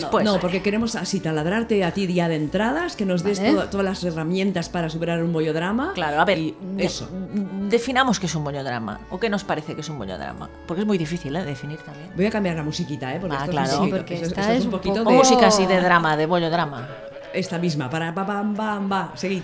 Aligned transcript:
Después. 0.00 0.24
No, 0.24 0.38
porque 0.40 0.62
queremos 0.62 0.94
así 0.96 1.20
taladrarte 1.20 1.84
a 1.84 1.92
ti 1.92 2.06
día 2.06 2.28
de 2.28 2.36
entradas, 2.36 2.96
que 2.96 3.04
nos 3.06 3.22
des 3.22 3.38
Vale. 3.40 3.52
todo- 3.52 3.68
todas 3.68 3.84
las 3.86 4.04
herramientas 4.04 4.68
para 4.68 4.88
superar 4.90 5.22
un 5.22 5.32
bollodrama. 5.32 5.92
Claro, 5.94 6.20
a 6.20 6.24
ver, 6.24 6.38
y 6.38 6.54
eso. 6.78 7.08
definamos 7.68 8.20
qué 8.20 8.26
es 8.26 8.34
un 8.34 8.44
bollodrama 8.44 9.00
o 9.10 9.18
qué 9.18 9.28
nos 9.28 9.44
parece 9.44 9.74
que 9.74 9.80
es 9.80 9.88
un 9.88 9.98
bollodrama, 9.98 10.48
porque 10.66 10.82
es 10.82 10.86
muy 10.86 10.98
difícil 10.98 11.34
¿eh? 11.36 11.44
definir 11.44 11.78
también. 11.80 12.10
Voy 12.16 12.26
a 12.26 12.30
cambiar 12.30 12.56
la 12.56 12.62
musiquita, 12.62 13.14
¿eh? 13.14 13.18
Porque 13.20 13.36
Ah, 13.36 13.40
esto 13.40 13.50
claro. 13.52 13.66
es 13.68 13.74
un 13.74 13.76
Sí, 13.76 13.90
poquito- 13.90 13.96
porque 13.96 14.14
esto- 14.14 14.26
esta 14.26 14.40
esto 14.42 14.52
es 14.52 14.58
es 14.60 14.64
un 14.64 14.70
poquito 14.70 15.04
de 15.04 15.12
música 15.14 15.46
así 15.48 15.66
de 15.66 15.80
drama, 15.80 16.16
de 16.16 16.26
bollodrama. 16.26 16.88
Esta 17.32 17.58
misma, 17.58 17.88
para 17.90 18.14
pa, 18.14 18.26
pam, 18.26 18.54
bam, 18.54 18.90
va, 18.90 19.12
seguid. 19.14 19.42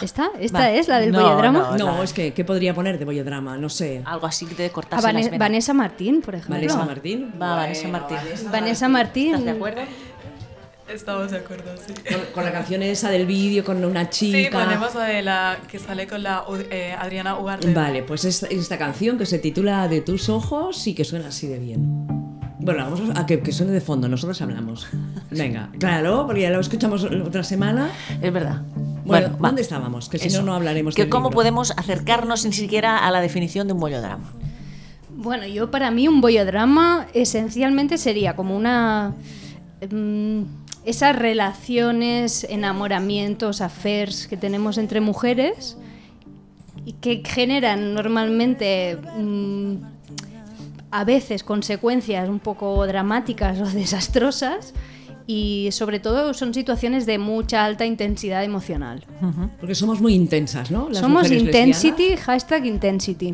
¿Esta? 0.00 0.30
¿Esta 0.38 0.58
Va. 0.58 0.70
es 0.70 0.88
la 0.88 1.00
del 1.00 1.12
No, 1.12 1.20
bollodrama? 1.22 1.58
no. 1.72 1.76
No, 1.78 1.96
la- 1.98 2.04
es 2.04 2.12
que, 2.12 2.32
¿qué 2.32 2.44
podría 2.44 2.74
poner 2.74 2.98
de 2.98 3.04
bollodrama? 3.04 3.56
No 3.56 3.68
sé. 3.68 4.02
Algo 4.04 4.26
así 4.26 4.46
de 4.46 4.70
cortarse 4.70 5.04
Vane- 5.06 5.20
las 5.20 5.24
venas. 5.26 5.38
Vanessa 5.38 5.74
Martín, 5.74 6.22
por 6.22 6.34
ejemplo. 6.34 6.54
Vanessa 6.56 6.84
Martín. 6.84 7.32
Va, 7.40 7.56
Vanessa 7.56 7.88
Martín. 7.88 8.18
Vanessa 8.50 8.88
Martín. 8.88 9.26
¿Estás 9.34 9.44
de 9.44 9.50
acuerdo? 9.50 9.80
Estamos 10.88 11.30
de 11.30 11.38
acuerdo, 11.38 11.70
sí. 11.86 11.94
Con, 12.06 12.20
con 12.34 12.44
la 12.44 12.52
canción 12.52 12.82
esa 12.82 13.08
del 13.08 13.24
vídeo, 13.24 13.64
con 13.64 13.82
una 13.82 14.10
chica. 14.10 14.36
Sí, 14.38 14.48
ponemos 14.52 14.94
la 14.94 15.04
de 15.04 15.22
la 15.22 15.58
que 15.70 15.78
sale 15.78 16.06
con 16.06 16.22
la 16.22 16.44
eh, 16.70 16.94
Adriana 16.98 17.38
Ugarte. 17.38 17.72
Vale, 17.72 18.02
pues 18.02 18.24
es 18.26 18.42
esta 18.42 18.76
canción 18.76 19.16
que 19.16 19.24
se 19.24 19.38
titula 19.38 19.88
De 19.88 20.02
tus 20.02 20.28
ojos 20.28 20.86
y 20.86 20.94
que 20.94 21.04
suena 21.04 21.28
así 21.28 21.46
de 21.46 21.58
bien. 21.58 22.06
Bueno, 22.62 22.84
vamos 22.84 23.02
a 23.16 23.26
que, 23.26 23.40
que 23.40 23.52
suene 23.52 23.72
de 23.72 23.80
fondo, 23.80 24.08
nosotros 24.08 24.40
hablamos. 24.42 24.86
Venga, 25.30 25.70
claro, 25.78 26.26
porque 26.26 26.42
ya 26.42 26.50
lo 26.50 26.60
escuchamos 26.60 27.04
otra 27.04 27.42
semana. 27.42 27.90
Es 28.20 28.32
verdad. 28.32 28.62
Bueno. 29.04 29.36
¿dónde 29.40 29.62
estábamos? 29.62 30.08
Que 30.08 30.18
si 30.18 30.28
Eso. 30.28 30.40
no, 30.40 30.46
no 30.46 30.54
hablaremos 30.54 30.94
Que 30.94 31.02
del 31.02 31.10
cómo 31.10 31.28
libro. 31.28 31.34
podemos 31.36 31.72
acercarnos 31.76 32.44
ni 32.44 32.52
siquiera 32.52 32.98
a 32.98 33.10
la 33.10 33.20
definición 33.20 33.66
de 33.66 33.72
un 33.72 33.80
bollodrama. 33.80 34.32
Bueno, 35.14 35.46
yo 35.46 35.70
para 35.70 35.90
mí 35.90 36.06
un 36.08 36.20
bollodrama 36.20 37.06
esencialmente 37.14 37.98
sería 37.98 38.34
como 38.36 38.56
una... 38.56 39.12
mm, 39.90 40.42
esas 40.84 41.16
relaciones, 41.16 42.44
enamoramientos, 42.48 43.60
affairs 43.60 44.26
que 44.26 44.36
tenemos 44.36 44.78
entre 44.78 45.00
mujeres 45.00 45.76
y 46.84 46.94
que 46.94 47.22
generan 47.24 47.94
normalmente 47.94 48.98
mm, 49.16 49.74
a 50.92 51.04
veces 51.04 51.42
consecuencias 51.42 52.28
un 52.28 52.38
poco 52.38 52.86
dramáticas 52.86 53.58
o 53.60 53.64
desastrosas 53.72 54.74
y 55.34 55.70
sobre 55.72 55.98
todo 55.98 56.34
son 56.34 56.52
situaciones 56.52 57.06
de 57.06 57.18
mucha 57.18 57.64
alta 57.64 57.86
intensidad 57.86 58.44
emocional. 58.44 59.04
Porque 59.60 59.74
somos 59.74 60.00
muy 60.00 60.14
intensas, 60.14 60.70
¿no? 60.70 60.88
Las 60.90 60.98
Somos 60.98 61.30
intensity, 61.30 62.02
lesbianas. 62.10 62.24
hashtag 62.24 62.66
intensity. 62.66 63.32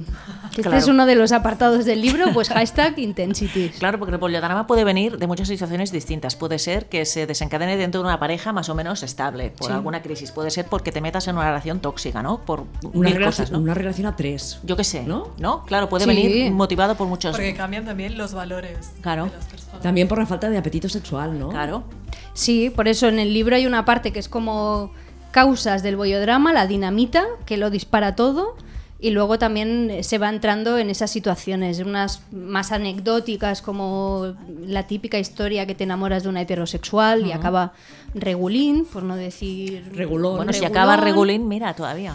Que 0.54 0.62
Claro. 0.62 0.76
Este 0.76 0.76
es 0.78 0.88
uno 0.88 1.06
de 1.06 1.14
los 1.14 1.32
apartados 1.32 1.84
del 1.84 2.00
libro, 2.00 2.26
pues 2.34 2.48
hashtag 2.50 2.98
intensity. 2.98 3.68
Claro, 3.78 3.98
porque 3.98 4.12
el 4.12 4.18
bollodrama 4.18 4.66
puede 4.66 4.84
venir 4.84 5.18
de 5.18 5.26
muchas 5.26 5.48
situaciones 5.48 5.90
distintas. 5.92 6.36
Puede 6.36 6.58
ser 6.58 6.86
que 6.88 7.04
se 7.04 7.26
desencadene 7.26 7.76
dentro 7.76 8.00
de 8.02 8.06
una 8.08 8.18
pareja 8.20 8.52
más 8.52 8.68
o 8.68 8.74
menos 8.74 9.02
estable, 9.02 9.50
por 9.58 9.72
alguna 9.72 10.02
crisis. 10.02 10.30
Puede 10.32 10.50
ser 10.50 10.66
porque 10.66 10.92
te 10.92 11.00
metas 11.00 11.26
en 11.28 11.36
una 11.36 11.46
relación 11.46 11.80
tóxica, 11.80 12.22
¿no? 12.22 12.44
Por 12.44 12.64
Una, 12.92 13.10
mil 13.10 13.24
cosas, 13.24 13.50
¿no? 13.50 13.58
una 13.58 13.74
relación 13.74 14.06
a 14.06 14.14
tres. 14.16 14.60
Yo 14.64 14.76
qué 14.76 14.84
sé, 14.84 15.02
¿No? 15.02 15.28
¿no? 15.38 15.64
Claro, 15.64 15.88
puede 15.88 16.04
Sí. 16.04 16.10
venir 16.10 16.52
motivado 16.52 16.94
por 16.96 17.06
muchos... 17.08 17.32
Porque 17.32 17.54
cambian 17.54 17.84
también 17.84 18.16
los 18.18 18.34
valores 18.34 18.92
Claro. 19.00 19.26
de 19.26 19.30
las 19.32 19.44
personas. 19.46 19.80
También 19.82 20.08
por 20.08 20.18
la 20.18 20.26
falta 20.26 20.48
de 20.50 20.58
apetito 20.58 20.88
sexual, 20.88 21.38
¿no? 21.38 21.48
Claro. 21.50 21.84
Sí, 22.34 22.70
por 22.70 22.88
eso 22.88 23.08
en 23.08 23.18
el 23.18 23.34
libro 23.34 23.56
hay 23.56 23.66
una 23.66 23.84
parte 23.84 24.12
que 24.12 24.18
es 24.18 24.28
como 24.28 24.92
causas 25.30 25.82
del 25.82 25.96
bollodrama, 25.96 26.52
la 26.52 26.66
dinamita, 26.66 27.24
que 27.46 27.56
lo 27.56 27.70
dispara 27.70 28.14
todo. 28.14 28.56
Y 29.00 29.10
luego 29.10 29.38
también 29.38 29.98
se 30.02 30.18
va 30.18 30.28
entrando 30.28 30.76
en 30.76 30.90
esas 30.90 31.12
situaciones, 31.12 31.78
unas 31.78 32.22
más 32.32 32.72
anecdóticas, 32.72 33.62
como 33.62 34.34
la 34.60 34.88
típica 34.88 35.20
historia 35.20 35.66
que 35.66 35.76
te 35.76 35.84
enamoras 35.84 36.24
de 36.24 36.28
una 36.28 36.40
heterosexual 36.40 37.24
y 37.24 37.30
acaba 37.30 37.74
regulín, 38.14 38.84
por 38.84 39.04
no 39.04 39.14
decir. 39.14 39.88
Regulón. 39.94 40.38
Bueno, 40.38 40.52
si 40.52 40.60
Regulón. 40.60 40.78
acaba 40.78 40.96
Regulín, 40.96 41.46
mira, 41.46 41.74
todavía. 41.74 42.14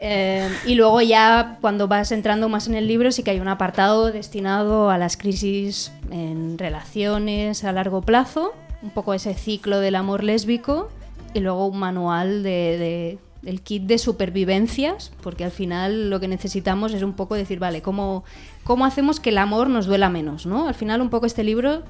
Eh, 0.00 0.48
y 0.66 0.74
luego 0.74 1.00
ya 1.00 1.58
cuando 1.60 1.88
vas 1.88 2.12
entrando 2.12 2.48
más 2.48 2.66
en 2.68 2.74
el 2.74 2.86
libro 2.86 3.10
sí 3.12 3.22
que 3.22 3.30
hay 3.30 3.40
un 3.40 3.48
apartado 3.48 4.12
destinado 4.12 4.90
a 4.90 4.98
las 4.98 5.16
crisis 5.16 5.90
en 6.10 6.58
relaciones 6.58 7.64
a 7.64 7.72
largo 7.72 8.02
plazo, 8.02 8.52
un 8.86 8.92
poco 8.92 9.12
ese 9.14 9.34
ciclo 9.34 9.80
del 9.80 9.96
amor 9.96 10.22
lésbico 10.24 10.88
y 11.34 11.40
luego 11.40 11.66
un 11.66 11.78
manual 11.78 12.42
de, 12.42 12.78
de- 12.78 13.18
el 13.44 13.60
kit 13.60 13.82
de 13.84 13.98
supervivencias, 13.98 15.12
porque 15.22 15.44
al 15.44 15.50
final 15.52 16.10
lo 16.10 16.18
que 16.18 16.26
necesitamos 16.28 16.92
es 16.94 17.02
un 17.02 17.12
poco 17.12 17.34
decir, 17.36 17.58
vale, 17.60 17.80
¿cómo, 17.82 18.24
cómo 18.64 18.84
hacemos 18.84 19.20
que 19.20 19.30
el 19.30 19.38
amor 19.38 19.68
nos 19.68 19.86
duela 19.86 20.08
menos? 20.08 20.46
¿no? 20.46 20.66
Al 20.68 20.74
final 20.74 21.00
un 21.00 21.10
poco 21.10 21.26
este 21.26 21.44
libro 21.44 21.82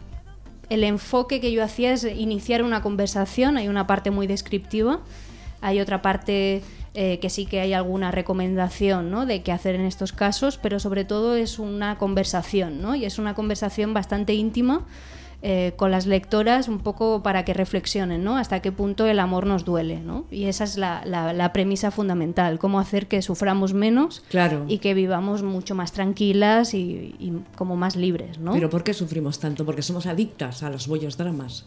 el 0.68 0.82
enfoque 0.84 1.40
que 1.40 1.52
yo 1.52 1.62
hacía 1.62 1.92
es 1.92 2.04
iniciar 2.04 2.62
una 2.62 2.82
conversación, 2.82 3.56
hay 3.56 3.68
una 3.68 3.86
parte 3.86 4.10
muy 4.10 4.26
descriptiva, 4.26 4.98
hay 5.60 5.80
otra 5.80 6.02
parte 6.02 6.62
eh, 6.94 7.18
que 7.20 7.30
sí 7.30 7.46
que 7.46 7.60
hay 7.60 7.72
alguna 7.72 8.10
recomendación 8.10 9.10
¿no? 9.10 9.24
de 9.26 9.42
qué 9.42 9.52
hacer 9.52 9.76
en 9.76 9.82
estos 9.82 10.12
casos, 10.12 10.58
pero 10.58 10.80
sobre 10.80 11.04
todo 11.04 11.36
es 11.36 11.58
una 11.58 11.96
conversación, 11.98 12.82
¿no? 12.82 12.94
y 12.96 13.04
es 13.04 13.18
una 13.18 13.34
conversación 13.34 13.94
bastante 13.94 14.34
íntima 14.34 14.84
eh, 15.42 15.74
con 15.76 15.90
las 15.90 16.06
lectoras 16.06 16.66
un 16.68 16.78
poco 16.80 17.22
para 17.22 17.44
que 17.44 17.52
reflexionen 17.54 18.24
¿no? 18.24 18.36
hasta 18.36 18.60
qué 18.60 18.72
punto 18.72 19.06
el 19.06 19.18
amor 19.20 19.46
nos 19.46 19.64
duele. 19.64 20.00
¿no? 20.00 20.24
Y 20.30 20.44
esa 20.46 20.64
es 20.64 20.76
la, 20.78 21.02
la- 21.04 21.32
la 21.32 21.52
premisa 21.52 21.90
fundamental, 21.90 22.58
cómo 22.58 22.80
hacer 22.80 23.06
que 23.06 23.22
suframos 23.22 23.74
menos 23.74 24.22
Claro. 24.28 24.64
y 24.66 24.78
que 24.78 24.94
vivamos 24.94 25.42
mucho 25.42 25.74
más 25.74 25.92
tranquilas 25.92 26.74
y, 26.74 27.14
y 27.18 27.32
como 27.56 27.76
más 27.76 27.96
libres. 27.96 28.38
¿no? 28.38 28.52
Pero 28.52 28.70
¿por 28.70 28.82
qué 28.82 28.94
sufrimos 28.94 29.38
tanto? 29.38 29.64
Porque 29.64 29.82
somos 29.82 30.06
adictas 30.06 30.62
a 30.62 30.70
los 30.70 30.88
bollos 30.88 31.16
dramas. 31.16 31.66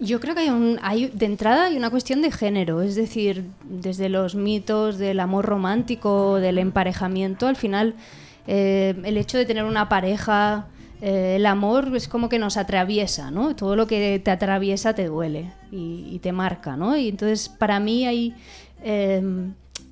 Yo 0.00 0.18
creo 0.18 0.34
que 0.34 0.40
hay, 0.40 0.48
un, 0.50 0.78
hay 0.82 1.06
de 1.08 1.26
entrada 1.26 1.66
hay 1.66 1.76
una 1.76 1.90
cuestión 1.90 2.22
de 2.22 2.32
género, 2.32 2.82
es 2.82 2.96
decir, 2.96 3.44
desde 3.68 4.08
los 4.08 4.34
mitos 4.34 4.98
del 4.98 5.20
amor 5.20 5.44
romántico, 5.44 6.36
del 6.36 6.58
emparejamiento, 6.58 7.46
al 7.46 7.54
final 7.56 7.94
eh, 8.48 8.94
el 9.04 9.16
hecho 9.16 9.38
de 9.38 9.44
tener 9.46 9.62
una 9.62 9.88
pareja, 9.88 10.66
eh, 11.02 11.34
el 11.36 11.46
amor 11.46 11.94
es 11.96 12.06
como 12.06 12.28
que 12.28 12.38
nos 12.38 12.56
atraviesa, 12.56 13.32
¿no? 13.32 13.56
Todo 13.56 13.74
lo 13.74 13.88
que 13.88 14.20
te 14.24 14.30
atraviesa 14.30 14.94
te 14.94 15.06
duele 15.06 15.52
y, 15.72 16.08
y 16.12 16.20
te 16.20 16.30
marca, 16.30 16.76
¿no? 16.76 16.96
Y 16.96 17.08
entonces 17.08 17.48
para 17.48 17.80
mí 17.80 18.06
hay 18.06 18.34
eh, 18.84 19.20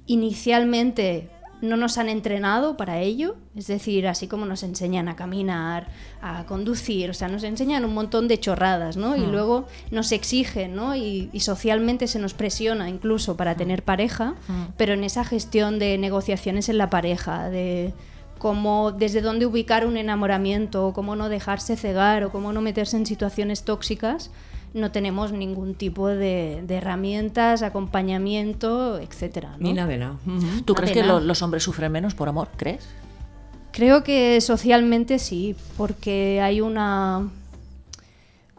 inicialmente 0.07 1.29
no 1.63 1.77
nos 1.77 1.99
han 1.99 2.09
entrenado 2.09 2.77
para 2.77 3.01
ello, 3.01 3.37
es 3.55 3.67
decir, 3.67 4.09
así 4.09 4.29
como 4.29 4.47
nos 4.47 4.63
enseñan 4.63 5.09
a 5.09 5.17
caminar, 5.17 5.89
a 6.23 6.47
conducir, 6.47 7.11
o 7.11 7.15
sea, 7.15 7.29
nos 7.29 7.43
enseñan 7.43 7.85
un 7.85 7.93
montón 7.93 8.29
de 8.29 8.41
chorradas, 8.41 8.97
¿no? 8.97 9.17
Y 9.17 9.27
luego 9.27 9.67
nos 9.91 10.11
exigen, 10.13 10.75
¿no? 10.75 10.97
Y, 10.97 11.29
y 11.33 11.41
socialmente 11.41 12.07
se 12.07 12.19
nos 12.19 12.35
presiona 12.35 12.89
incluso 12.89 13.37
para 13.37 13.57
tener 13.57 13.83
pareja, 13.83 14.37
pero 14.77 14.95
en 14.95 15.05
esa 15.05 15.25
gestión 15.25 15.79
de 15.79 15.99
negociaciones 15.99 16.69
en 16.69 16.79
la 16.79 16.89
pareja, 16.89 17.51
de 17.51 17.93
cómo, 18.41 18.91
desde 18.91 19.21
dónde 19.21 19.45
ubicar 19.47 19.87
un 19.87 19.97
enamoramiento, 19.97 20.87
o 20.89 20.93
cómo 20.93 21.15
no 21.15 21.29
dejarse 21.29 21.77
cegar, 21.77 22.25
o 22.25 22.33
cómo 22.33 22.53
no 22.53 22.61
meterse 22.63 22.97
en 22.97 23.05
situaciones 23.07 23.63
tóxicas, 23.63 24.31
no 24.75 24.91
tenemos 24.91 25.31
ningún 25.33 25.75
tipo 25.75 26.09
de, 26.09 26.63
de 26.67 26.75
herramientas, 26.77 27.63
acompañamiento, 27.63 28.99
etcétera. 28.99 29.51
¿no? 29.59 29.59
Ni 29.69 29.73
nada 29.75 29.89
de 29.89 29.99
nada. 29.99 30.17
¿Tú 30.65 30.75
crees 30.75 30.93
que 30.93 31.03
lo- 31.05 31.21
los 31.21 31.43
hombres 31.43 31.63
sufren 31.63 31.93
menos 31.93 32.15
por 32.15 32.29
amor? 32.29 32.49
¿Crees? 32.57 32.89
Creo 33.73 34.03
que 34.03 34.41
socialmente 34.41 35.19
sí, 35.19 35.55
porque 35.77 36.41
hay 36.43 36.61
una. 36.61 37.29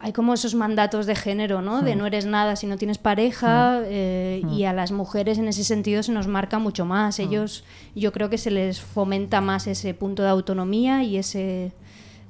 Hay 0.04 0.14
como 0.14 0.34
esos 0.34 0.56
mandatos 0.56 1.06
de 1.06 1.16
género, 1.16 1.62
¿no? 1.62 1.84
De 1.84 1.96
no 1.96 2.08
eres 2.08 2.26
nada 2.26 2.56
si 2.56 2.66
no 2.66 2.76
tienes 2.78 2.98
pareja, 2.98 3.82
eh, 3.86 4.42
y 4.52 4.64
a 4.64 4.74
las 4.74 4.92
mujeres 4.92 5.38
en 5.38 5.48
ese 5.48 5.64
sentido 5.64 6.02
se 6.02 6.12
nos 6.12 6.28
marca 6.28 6.58
mucho 6.58 6.86
más. 6.86 7.20
Ellos, 7.20 7.64
yo 7.96 8.12
creo 8.12 8.28
que 8.28 8.40
se 8.40 8.50
les 8.50 8.82
fomenta 8.82 9.42
más 9.42 9.68
ese 9.68 9.94
punto 9.94 10.24
de 10.24 10.30
autonomía 10.30 11.04
y 11.04 11.18
ese 11.18 11.72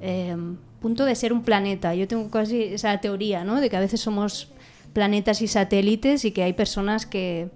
eh, 0.01 0.35
punto 0.81 1.05
de 1.05 1.15
ser 1.15 1.31
un 1.31 1.43
planeta. 1.43 1.95
Yo 1.95 2.09
tengo 2.09 2.29
casi 2.29 2.63
esa 2.63 2.97
teoría, 2.97 3.45
¿no? 3.45 3.61
De 3.61 3.69
que 3.69 3.77
a 3.77 3.79
veces 3.79 4.01
somos 4.01 4.49
planetas 4.91 5.41
y 5.41 5.47
satélites 5.47 6.25
y 6.25 6.31
que 6.31 6.43
hay 6.43 6.51
personas 6.51 7.05
que, 7.05 7.49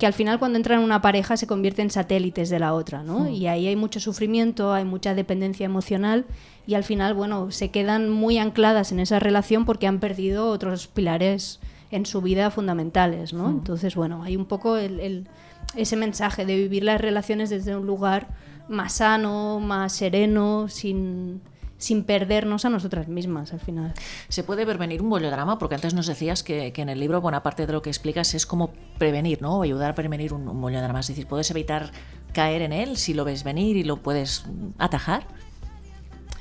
que 0.00 0.06
al 0.06 0.14
final 0.14 0.38
cuando 0.38 0.56
entran 0.56 0.78
en 0.80 0.84
una 0.84 1.00
pareja 1.02 1.36
se 1.36 1.46
convierten 1.46 1.84
en 1.84 1.90
satélites 1.90 2.48
de 2.50 2.58
la 2.58 2.72
otra, 2.74 3.02
¿no? 3.04 3.28
Y 3.28 3.46
ahí 3.46 3.68
hay 3.68 3.76
mucho 3.76 4.00
sufrimiento, 4.00 4.72
hay 4.72 4.84
mucha 4.84 5.14
dependencia 5.14 5.66
emocional 5.66 6.24
y 6.66 6.74
al 6.74 6.84
final, 6.84 7.14
bueno, 7.14 7.50
se 7.50 7.70
quedan 7.70 8.08
muy 8.10 8.38
ancladas 8.38 8.90
en 8.92 8.98
esa 9.00 9.18
relación 9.20 9.66
porque 9.66 9.86
han 9.86 10.00
perdido 10.00 10.48
otros 10.48 10.86
pilares 10.88 11.60
en 11.90 12.06
su 12.06 12.22
vida 12.22 12.50
fundamentales, 12.50 13.32
¿no? 13.34 13.50
Entonces, 13.50 13.94
bueno, 13.94 14.22
hay 14.22 14.36
un 14.36 14.46
poco 14.46 14.76
el- 14.78 15.00
el- 15.00 15.28
ese 15.76 15.96
mensaje 15.96 16.46
de 16.46 16.56
vivir 16.56 16.82
las 16.82 17.00
relaciones 17.00 17.50
desde 17.50 17.76
un 17.76 17.86
lugar 17.86 18.28
más 18.68 18.94
sano, 18.94 19.60
más 19.60 19.92
sereno, 19.92 20.68
sin, 20.68 21.42
sin 21.80 22.04
perdernos 22.04 22.64
a 22.64 22.70
nosotras 22.70 23.08
mismas 23.08 23.52
al 23.52 23.58
final. 23.60 23.94
¿Se 24.28 24.44
puede 24.44 24.64
prevenir 24.64 25.02
un 25.02 25.10
bollodrama? 25.10 25.58
Porque 25.58 25.74
antes 25.74 25.94
nos 25.94 26.06
decías 26.06 26.42
que, 26.42 26.72
que 26.72 26.82
en 26.82 26.90
el 26.90 27.00
libro 27.00 27.20
buena 27.20 27.42
parte 27.42 27.66
de 27.66 27.72
lo 27.72 27.82
que 27.82 27.90
explicas 27.90 28.34
es 28.34 28.46
cómo 28.46 28.72
prevenir, 28.98 29.42
¿no? 29.42 29.58
O 29.58 29.62
ayudar 29.62 29.90
a 29.90 29.94
prevenir 29.94 30.32
un, 30.32 30.46
un 30.46 30.60
bollodrama. 30.60 31.00
Es 31.00 31.08
decir, 31.08 31.26
¿puedes 31.26 31.50
evitar 31.50 31.90
caer 32.32 32.62
en 32.62 32.72
él 32.72 32.96
si 32.96 33.14
lo 33.14 33.24
ves 33.24 33.42
venir 33.42 33.76
y 33.76 33.82
lo 33.82 33.96
puedes 33.96 34.44
atajar? 34.78 35.26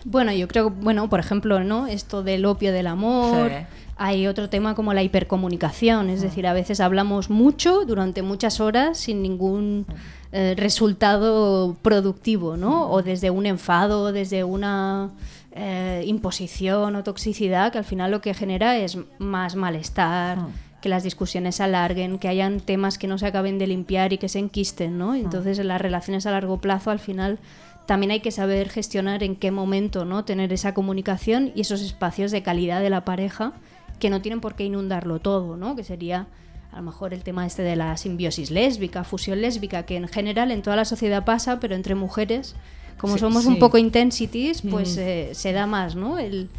Bueno, 0.06 0.32
yo 0.34 0.48
creo, 0.48 0.70
bueno, 0.70 1.10
por 1.10 1.20
ejemplo, 1.20 1.64
¿no? 1.64 1.88
Esto 1.88 2.22
del 2.24 2.46
opio 2.46 2.72
del 2.72 2.88
amor. 2.88 3.50
Sí. 3.50 3.56
Hay 4.02 4.28
otro 4.28 4.50
tema 4.50 4.76
como 4.76 4.94
la 4.94 5.04
hipercomunicación, 5.04 6.10
es 6.10 6.22
decir, 6.22 6.48
a 6.48 6.54
veces 6.54 6.80
hablamos 6.80 7.30
mucho 7.30 7.84
durante 7.84 8.22
muchas 8.22 8.62
horas 8.62 8.98
sin 8.98 9.22
ningún 9.22 9.86
eh, 10.32 10.54
resultado 10.56 11.76
productivo, 11.82 12.56
¿no? 12.56 12.90
O 12.90 13.04
desde 13.04 13.30
un 13.30 13.46
enfado, 13.46 14.14
desde 14.14 14.46
una 14.46 15.10
eh, 15.52 16.04
imposición 16.08 16.96
o 16.96 17.04
toxicidad 17.04 17.74
que 17.74 17.80
al 17.80 17.84
final 17.84 18.12
lo 18.12 18.22
que 18.22 18.34
genera 18.34 18.78
es 18.78 18.98
más 19.18 19.58
malestar, 19.58 20.38
Mm. 20.38 20.48
que 20.82 20.88
las 20.88 21.04
discusiones 21.04 21.56
se 21.56 21.64
alarguen, 21.64 22.20
que 22.20 22.30
hayan 22.30 22.62
temas 22.62 22.98
que 22.98 23.08
no 23.08 23.18
se 23.18 23.26
acaben 23.26 23.60
de 23.60 23.68
limpiar 23.68 24.14
y 24.14 24.18
que 24.18 24.30
se 24.30 24.40
enquisten, 24.40 24.98
¿no? 24.98 25.14
Entonces 25.14 25.60
en 25.60 25.68
las 25.68 25.82
relaciones 25.82 26.26
a 26.26 26.32
largo 26.32 26.62
plazo 26.62 26.90
al 26.90 27.00
final 27.00 27.38
también 27.86 28.12
hay 28.12 28.22
que 28.22 28.32
saber 28.32 28.70
gestionar 28.70 29.24
en 29.24 29.36
qué 29.36 29.52
momento, 29.52 30.06
¿no? 30.06 30.24
Tener 30.24 30.54
esa 30.54 30.74
comunicación 30.74 31.52
y 31.54 31.62
esos 31.62 31.82
espacios 31.82 32.32
de 32.32 32.44
calidad 32.44 32.80
de 32.80 32.90
la 32.90 33.04
pareja 33.04 33.52
que 34.00 34.10
no 34.10 34.22
tienen 34.22 34.42
por 34.42 34.56
qué 34.56 34.64
inundarlo 34.66 35.20
todo, 35.20 35.58
¿no? 35.58 35.76
Que 35.76 35.84
sería 35.84 36.28
a 36.72 36.78
lo 36.78 36.84
mejor 36.84 37.14
el 37.14 37.24
tema 37.24 37.46
este 37.46 37.64
de 37.64 37.76
la 37.76 37.98
simbiosis 37.98 38.52
lésbica, 38.52 39.04
fusión 39.04 39.42
lésbica, 39.42 39.84
que 39.84 39.96
en 39.98 40.08
general 40.08 40.52
en 40.52 40.62
toda 40.62 40.76
la 40.76 40.86
sociedad 40.86 41.26
pasa, 41.26 41.60
pero 41.60 41.76
entre 41.76 41.96
mujeres, 41.96 42.56
como 43.00 43.14
Sí, 43.16 43.20
somos 43.22 43.44
sí. 43.44 43.50
un 43.50 43.60
poco 43.60 43.78
intensities, 43.78 44.62
pues 44.62 44.96
Mm. 44.96 45.00
eh, 45.02 45.30
se 45.34 45.52
da 45.54 45.66
más, 45.66 45.96
¿no? 45.96 46.20
El, 46.20 46.50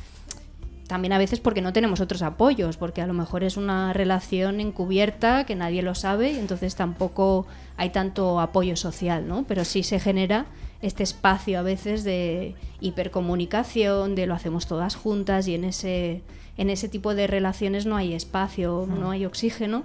también 0.88 1.12
a 1.12 1.18
veces 1.18 1.38
porque 1.38 1.62
no 1.62 1.72
tenemos 1.72 2.00
otros 2.00 2.22
apoyos, 2.22 2.76
porque 2.76 3.00
a 3.02 3.06
lo 3.06 3.12
mejor 3.14 3.44
es 3.44 3.56
una 3.56 3.92
relación 3.92 4.58
encubierta 4.58 5.44
que 5.44 5.54
nadie 5.54 5.82
lo 5.82 5.94
sabe 5.94 6.32
y 6.32 6.38
entonces 6.38 6.74
tampoco 6.74 7.46
hay 7.76 7.90
tanto 7.90 8.40
apoyo 8.40 8.74
social, 8.76 9.28
¿no? 9.28 9.44
Pero 9.46 9.64
sí 9.64 9.84
se 9.84 10.00
genera 10.00 10.46
este 10.82 11.04
espacio 11.04 11.60
a 11.60 11.62
veces 11.62 12.02
de 12.02 12.56
hipercomunicación, 12.80 14.14
de 14.14 14.26
lo 14.26 14.34
hacemos 14.34 14.66
todas 14.66 14.96
juntas 14.96 15.46
y 15.46 15.54
en 15.54 15.64
ese 15.64 16.22
en 16.60 16.70
ese 16.70 16.88
tipo 16.88 17.14
de 17.14 17.26
relaciones 17.26 17.86
no 17.86 17.96
hay 17.96 18.12
espacio, 18.14 18.86
no 18.86 19.10
hay 19.10 19.24
oxígeno 19.26 19.82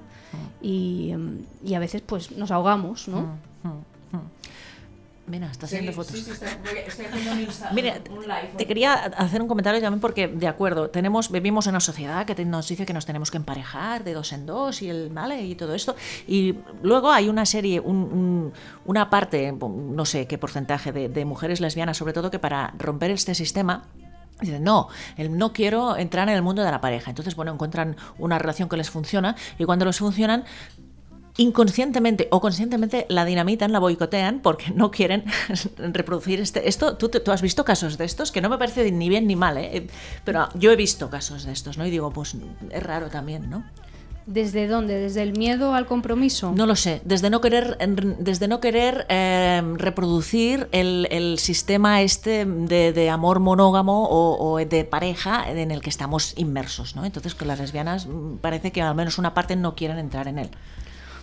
y, 0.61 1.11
em, 1.11 1.39
y 1.63 1.73
a 1.75 1.79
veces 1.79 2.01
pues 2.05 2.31
nos 2.31 2.51
ahogamos, 2.51 3.07
¿no? 3.07 3.21
Mm, 3.63 3.67
mm, 3.67 4.17
mm. 4.17 4.21
Mira, 5.27 5.49
está 5.49 5.65
haciendo 5.65 5.91
fotos. 5.91 6.13
estoy, 6.13 6.47
haciendo 6.87 7.31
un, 7.31 7.39
Insta- 7.47 7.71
Mira, 7.73 7.95
te 8.57 8.67
quería 8.67 8.93
hacer 8.93 9.41
un 9.41 9.47
comentario 9.47 9.81
también 9.81 9.99
porque, 9.99 10.27
de 10.27 10.47
acuerdo, 10.47 10.91
tenemos, 10.91 11.31
vivimos 11.31 11.65
en 11.65 11.71
una 11.71 11.79
sociedad 11.79 12.27
que 12.27 12.35
te- 12.35 12.45
nos 12.45 12.67
dice 12.67 12.85
que 12.85 12.93
nos 12.93 13.07
tenemos 13.07 13.31
que 13.31 13.37
emparejar 13.37 14.03
de 14.03 14.13
dos 14.13 14.31
en 14.33 14.45
dos 14.45 14.83
y 14.83 14.89
el 14.91 15.09
vale 15.09 15.41
y 15.43 15.55
todo 15.55 15.73
esto. 15.73 15.95
Y 16.27 16.53
luego 16.83 17.11
hay 17.11 17.27
una 17.27 17.47
serie, 17.47 17.79
un- 17.79 17.95
un- 17.95 18.53
una 18.85 19.09
parte, 19.09 19.51
no 19.51 20.05
sé 20.05 20.27
qué 20.27 20.37
porcentaje 20.37 20.91
de, 20.91 21.09
de 21.09 21.25
mujeres 21.25 21.59
lesbianas, 21.59 21.97
sobre 21.97 22.13
todo, 22.13 22.29
que 22.29 22.37
para 22.37 22.75
romper 22.77 23.09
este 23.09 23.33
sistema 23.33 23.85
Dicen, 24.41 24.63
no, 24.63 24.89
no 25.17 25.53
quiero 25.53 25.95
entrar 25.97 26.27
en 26.27 26.35
el 26.35 26.41
mundo 26.41 26.61
de 26.61 26.71
la 26.71 26.81
pareja. 26.81 27.09
Entonces, 27.09 27.35
bueno, 27.35 27.53
encuentran 27.53 27.95
una 28.17 28.37
relación 28.37 28.67
que 28.67 28.77
les 28.77 28.89
funciona 28.89 29.35
y 29.57 29.63
cuando 29.63 29.85
les 29.85 29.97
funcionan, 29.97 30.43
inconscientemente 31.37 32.27
o 32.31 32.39
conscientemente 32.39 33.05
la 33.09 33.25
dinamitan, 33.25 33.71
la 33.71 33.79
boicotean 33.79 34.39
porque 34.39 34.71
no 34.71 34.91
quieren 34.91 35.25
reproducir 35.77 36.39
este, 36.39 36.67
esto. 36.67 36.97
¿tú, 36.97 37.09
tú 37.09 37.31
has 37.31 37.41
visto 37.41 37.65
casos 37.65 37.97
de 37.97 38.05
estos 38.05 38.31
que 38.31 38.41
no 38.41 38.49
me 38.49 38.57
parece 38.57 38.91
ni 38.91 39.09
bien 39.09 39.27
ni 39.27 39.35
mal, 39.35 39.57
¿eh? 39.57 39.87
pero 40.23 40.49
yo 40.55 40.71
he 40.71 40.75
visto 40.75 41.09
casos 41.09 41.45
de 41.45 41.51
estos, 41.51 41.77
¿no? 41.77 41.85
Y 41.85 41.91
digo, 41.91 42.11
pues 42.11 42.35
es 42.69 42.83
raro 42.83 43.09
también, 43.09 43.49
¿no? 43.49 43.65
¿Desde 44.27 44.67
dónde? 44.67 44.95
¿Desde 44.99 45.21
el 45.21 45.37
miedo 45.37 45.75
al 45.75 45.85
compromiso? 45.85 46.51
No 46.51 46.65
lo 46.65 46.75
sé, 46.75 47.01
desde 47.05 47.29
no 47.29 47.41
querer, 47.41 47.77
desde 48.19 48.47
no 48.47 48.59
querer 48.59 49.05
eh, 49.07 49.61
reproducir 49.75 50.67
el, 50.71 51.07
el 51.11 51.37
sistema 51.37 52.01
este 52.01 52.45
de, 52.45 52.91
de 52.91 53.09
amor 53.11 53.39
monógamo 53.39 54.05
o, 54.05 54.53
o 54.53 54.57
de 54.57 54.83
pareja 54.83 55.47
en 55.47 55.69
el 55.69 55.81
que 55.81 55.91
estamos 55.91 56.33
inmersos, 56.37 56.95
¿no? 56.95 57.05
Entonces 57.05 57.35
con 57.35 57.47
las 57.47 57.59
lesbianas 57.59 58.07
mm, 58.07 58.37
parece 58.37 58.71
que 58.71 58.81
al 58.81 58.95
menos 58.95 59.19
una 59.19 59.35
parte 59.35 59.55
no 59.55 59.75
quieren 59.75 59.99
entrar 59.99 60.27
en 60.27 60.39
él. 60.39 60.49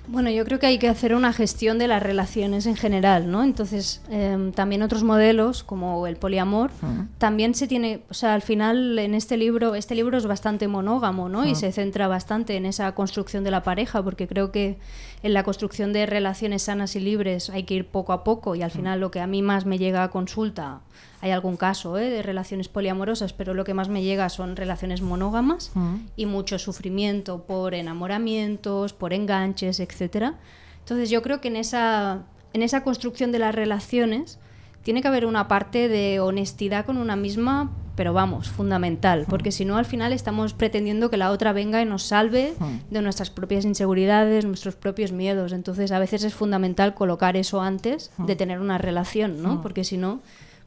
Bueno, 0.08 0.31
yo 0.31 0.44
creo 0.44 0.58
que 0.58 0.66
hay 0.66 0.78
que 0.78 0.88
hacer 0.88 1.14
una 1.14 1.32
gestión 1.32 1.78
de 1.78 1.87
las 1.87 2.02
relaciones 2.02 2.66
en 2.66 2.75
general, 2.75 3.31
¿no? 3.31 3.44
Entonces, 3.44 4.02
em, 4.10 4.50
también 4.50 4.82
otros 4.82 5.04
modelos, 5.04 5.62
como 5.62 6.06
el 6.08 6.16
poliamor, 6.16 6.72
también 7.19 7.54
se 7.54 7.69
tiene, 7.69 8.02
o 8.10 8.14
sea, 8.14 8.34
al 8.34 8.43
final 8.43 8.99
en 8.99 9.14
este 9.14 9.37
libro, 9.37 9.76
este 9.76 9.94
libro 9.94 10.19
es 10.19 10.26
bastante 10.26 10.66
monógamo, 10.66 11.28
¿no? 11.28 11.46
Y 11.46 11.54
se 11.54 11.70
centra 11.70 12.08
bastante 12.08 12.56
en 12.56 12.66
esa 12.66 12.93
construcción 12.96 13.44
de 13.44 13.52
la 13.52 13.62
pareja, 13.62 14.02
porque 14.02 14.26
creo 14.26 14.50
que 14.50 14.78
en 15.22 15.34
la 15.34 15.44
construcción 15.44 15.93
de 15.93 16.05
relaciones 16.06 16.62
sanas 16.62 16.96
y 16.96 17.00
libres 17.00 17.48
hay 17.48 17.62
que 17.62 17.75
ir 17.75 17.87
poco 17.87 18.12
a 18.12 18.25
poco 18.25 18.56
y 18.56 18.62
al 18.62 18.72
final 18.72 18.98
lo 18.98 19.12
que 19.12 19.20
a 19.20 19.28
mí 19.28 19.40
más 19.40 19.66
me 19.66 19.78
llega 19.78 20.02
a 20.02 20.10
consulta, 20.10 20.81
hay 21.22 21.30
algún 21.30 21.56
caso 21.56 21.96
¿eh? 21.98 22.10
de 22.10 22.20
relaciones 22.20 22.69
poliamorosas, 22.69 23.32
pero 23.32 23.54
lo 23.54 23.62
que 23.62 23.74
más 23.74 23.88
me 23.88 24.02
llega 24.02 24.28
son 24.28 24.56
relaciones 24.56 25.02
monógamas 25.02 25.70
y 26.16 26.26
mucho 26.26 26.58
sufrimiento 26.58 27.44
por 27.44 27.74
enamoramientos, 27.74 28.92
por 28.92 29.12
enganches, 29.12 29.78
etcétera. 29.78 30.34
Entonces 30.80 31.10
yo 31.10 31.22
creo 31.22 31.40
que 31.40 31.46
en 31.46 31.54
esa, 31.54 32.24
en 32.52 32.62
esa 32.62 32.82
construcción 32.82 33.30
de 33.30 33.38
las 33.38 33.54
relaciones 33.54 34.40
tiene 34.82 35.00
que 35.00 35.06
haber 35.06 35.24
una 35.24 35.46
parte 35.46 35.88
de 35.88 36.19
honestidad 36.19 36.84
con 36.84 36.96
una 36.96 37.14
misma, 37.14 37.70
pero 37.94 38.12
vamos, 38.12 38.48
fundamental, 38.48 39.24
porque 39.28 39.52
si 39.52 39.64
no 39.64 39.76
al 39.76 39.84
final 39.84 40.12
estamos 40.12 40.54
pretendiendo 40.54 41.08
que 41.08 41.19
la 41.19 41.30
otra 41.30 41.52
venga 41.52 41.80
y 41.80 41.84
nos 41.84 42.02
salve 42.02 42.54
de 42.90 43.00
nuestras 43.00 43.30
propias 43.30 43.64
inseguridades, 43.64 44.44
nuestros 44.44 44.74
propios 44.74 45.12
miedos. 45.12 45.52
Entonces 45.52 45.92
a 45.92 46.00
veces 46.00 46.24
es 46.24 46.34
fundamental 46.34 46.94
colocar 46.94 47.36
eso 47.36 47.62
antes 47.62 48.10
de 48.19 48.34
tener 48.34 48.58
una 48.58 48.76
relación, 48.76 49.40
¿no? 49.40 49.62
Porque 49.62 49.84
si 49.84 49.98
no, 49.98 50.20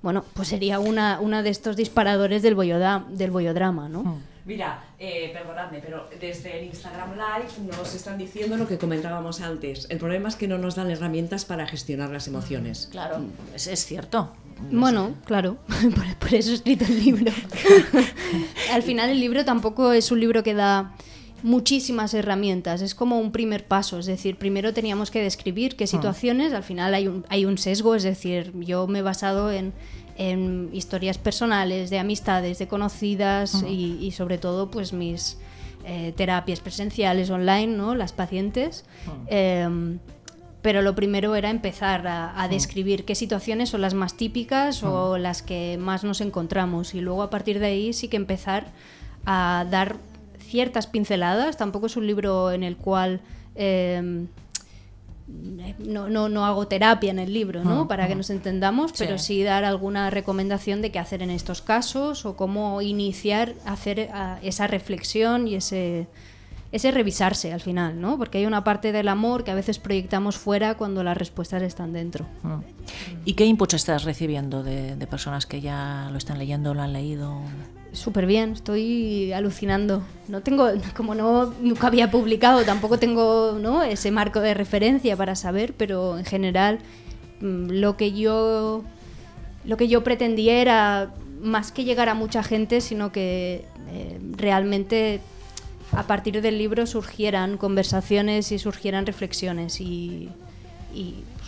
bueno, 0.06 0.24
pues 0.34 0.48
sería 0.48 0.80
una, 0.80 1.20
una 1.20 1.42
de 1.44 1.50
estos 1.50 1.76
disparadores 1.76 2.42
del, 2.44 2.56
bolloda- 2.56 3.06
del 3.10 3.32
bollodrama, 3.32 3.90
¿no? 3.90 4.20
Mira, 4.46 4.84
eh, 5.00 5.32
perdonadme, 5.34 5.80
pero 5.80 6.08
desde 6.22 6.60
el 6.60 6.66
Instagram 6.68 7.14
Live 7.14 7.68
nos 7.78 7.96
están 7.96 8.16
diciendo 8.20 8.56
lo 8.56 8.68
que 8.68 8.78
comentábamos 8.78 9.42
antes. 9.42 9.88
El 9.90 9.98
problema 9.98 10.30
es 10.30 10.36
que 10.36 10.48
no 10.48 10.60
nos 10.60 10.76
dan 10.76 10.92
herramientas 10.92 11.44
para 11.46 11.66
gestionar 11.66 12.12
las 12.12 12.28
emociones. 12.28 12.88
Claro, 12.92 13.18
es, 13.56 13.66
es 13.66 13.84
cierto. 13.84 14.32
Bueno, 14.72 15.16
claro, 15.26 15.58
por, 15.96 16.16
por 16.20 16.34
eso 16.36 16.52
he 16.52 16.54
escrito 16.54 16.86
el 16.86 17.04
libro. 17.04 17.32
Al 18.72 18.84
final 18.84 19.10
el 19.10 19.20
libro 19.20 19.44
tampoco 19.44 19.92
es 19.92 20.12
un 20.12 20.20
libro 20.20 20.44
que 20.44 20.54
da 20.54 20.92
muchísimas 21.44 22.14
herramientas, 22.14 22.82
es 22.82 22.96
como 22.96 23.20
un 23.20 23.32
primer 23.32 23.66
paso, 23.66 24.00
es 24.00 24.06
decir, 24.06 24.38
primero 24.38 24.74
teníamos 24.74 25.12
que 25.12 25.22
describir 25.22 25.76
qué 25.76 25.88
situaciones, 25.88 26.54
al 26.54 26.64
final 26.64 26.94
hay 26.94 27.08
un, 27.08 27.26
hay 27.30 27.46
un 27.46 27.58
sesgo, 27.58 27.96
es 27.96 28.04
decir, 28.04 28.54
yo 28.60 28.88
me 28.88 29.00
he 29.00 29.02
basado 29.02 29.52
en, 29.52 29.74
en 30.18 30.70
historias 30.74 31.18
personales, 31.18 31.90
de 31.90 32.00
amistades, 32.00 32.58
de 32.58 32.68
conocidas 32.68 33.64
y, 33.68 33.98
y 34.02 34.12
sobre 34.12 34.38
todo 34.38 34.72
pues 34.72 34.94
mis 34.94 35.38
eh, 35.88 36.14
terapias 36.16 36.62
presenciales 36.62 37.30
online, 37.30 37.68
¿no? 37.68 37.94
las 37.94 38.12
pacientes. 38.12 38.86
Em, 39.28 40.00
pero 40.64 40.82
lo 40.82 40.96
primero 40.96 41.36
era 41.36 41.52
empezar 41.52 42.08
a, 42.08 42.42
a 42.42 42.48
describir 42.48 43.06
qué 43.06 43.14
situaciones 43.14 43.70
son 43.70 43.82
las 43.82 43.94
más 43.94 44.18
típicas 44.18 44.82
o 44.82 45.20
las 45.20 45.44
que 45.44 45.78
más 45.80 46.04
nos 46.04 46.22
encontramos. 46.22 46.96
Y 46.96 47.02
luego 47.02 47.22
a 47.22 47.30
partir 47.30 47.60
de 47.60 47.68
ahí 47.68 47.94
sí 47.94 48.08
que 48.08 48.18
empezar 48.18 48.66
a 49.28 49.68
dar 49.70 49.98
ciertas 50.56 50.88
pinceladas. 50.88 51.58
Tampoco 51.58 51.88
es 51.88 51.98
un 51.98 52.08
libro 52.08 52.54
en 52.54 52.64
el 52.64 52.78
cual 52.78 53.20
eh, 53.56 54.26
no, 55.28 56.08
no, 56.10 56.30
no 56.30 56.46
hago 56.46 56.66
terapia 56.70 57.12
en 57.12 57.20
el 57.20 57.34
libro, 57.34 57.62
¿no? 57.66 57.90
Para 57.90 58.08
que 58.08 58.16
nos 58.16 58.30
entendamos, 58.30 58.94
pero 58.98 59.18
sí 59.18 59.44
dar 59.44 59.66
alguna 59.66 60.10
recomendación 60.12 60.82
de 60.82 60.92
qué 60.92 61.00
hacer 61.00 61.22
en 61.22 61.30
estos 61.30 61.62
casos 61.62 62.26
o 62.26 62.38
cómo 62.38 62.82
iniciar 62.82 63.54
a 63.66 63.74
hacer 63.74 64.10
ah, 64.14 64.40
esa 64.44 64.68
reflexión 64.68 65.50
y 65.50 65.56
ese 65.56 66.08
ese 66.72 66.92
revisarse 66.92 67.54
al 67.54 67.62
final, 67.62 68.00
¿no? 68.00 68.18
Porque 68.18 68.38
hay 68.38 68.46
una 68.46 68.64
parte 68.64 68.92
del 68.92 69.08
amor 69.10 69.44
que 69.44 69.52
a 69.52 69.56
veces 69.56 69.78
proyectamos 69.80 70.38
fuera 70.38 70.76
cuando 70.76 71.04
las 71.04 71.18
respuestas 71.18 71.62
están 71.64 71.92
dentro. 71.94 72.26
Mm. 72.44 72.60
¿Y 73.26 73.34
qué 73.34 73.46
inputs 73.46 73.76
estás 73.76 74.04
recibiendo 74.04 74.64
de, 74.64 74.96
de 74.96 75.08
personas 75.08 75.46
que 75.46 75.62
ya 75.62 76.10
lo 76.12 76.18
están 76.18 76.38
leyendo, 76.38 76.74
lo 76.74 76.82
han 76.82 76.94
leído? 76.94 77.42
Súper 77.96 78.26
bien, 78.26 78.52
estoy 78.52 79.32
alucinando. 79.34 80.04
No 80.28 80.42
tengo, 80.42 80.68
como 80.96 81.16
no 81.16 81.54
nunca 81.62 81.88
había 81.88 82.12
publicado, 82.12 82.64
tampoco 82.64 83.00
tengo 83.00 83.58
¿no? 83.60 83.84
ese 83.84 84.12
marco 84.12 84.40
de 84.42 84.54
referencia 84.54 85.16
para 85.18 85.36
saber, 85.36 85.74
pero 85.74 86.18
en 86.18 86.26
general 86.26 86.80
mm, 87.42 87.70
lo 87.72 87.98
que 87.98 88.12
yo 88.12 88.84
lo 89.64 89.78
que 89.78 89.88
yo 89.88 90.04
pretendía 90.04 90.62
era 90.62 91.14
más 91.42 91.72
que 91.72 91.84
llegar 91.84 92.10
a 92.10 92.14
mucha 92.14 92.44
gente, 92.44 92.82
sino 92.82 93.12
que 93.12 93.66
eh, 93.92 94.20
realmente 94.32 95.22
a 95.92 96.04
partir 96.04 96.42
del 96.42 96.58
libro 96.58 96.86
surgieran 96.86 97.58
conversaciones 97.58 98.52
y 98.52 98.60
surgieran 98.60 99.06
reflexiones 99.06 99.80
y, 99.82 100.30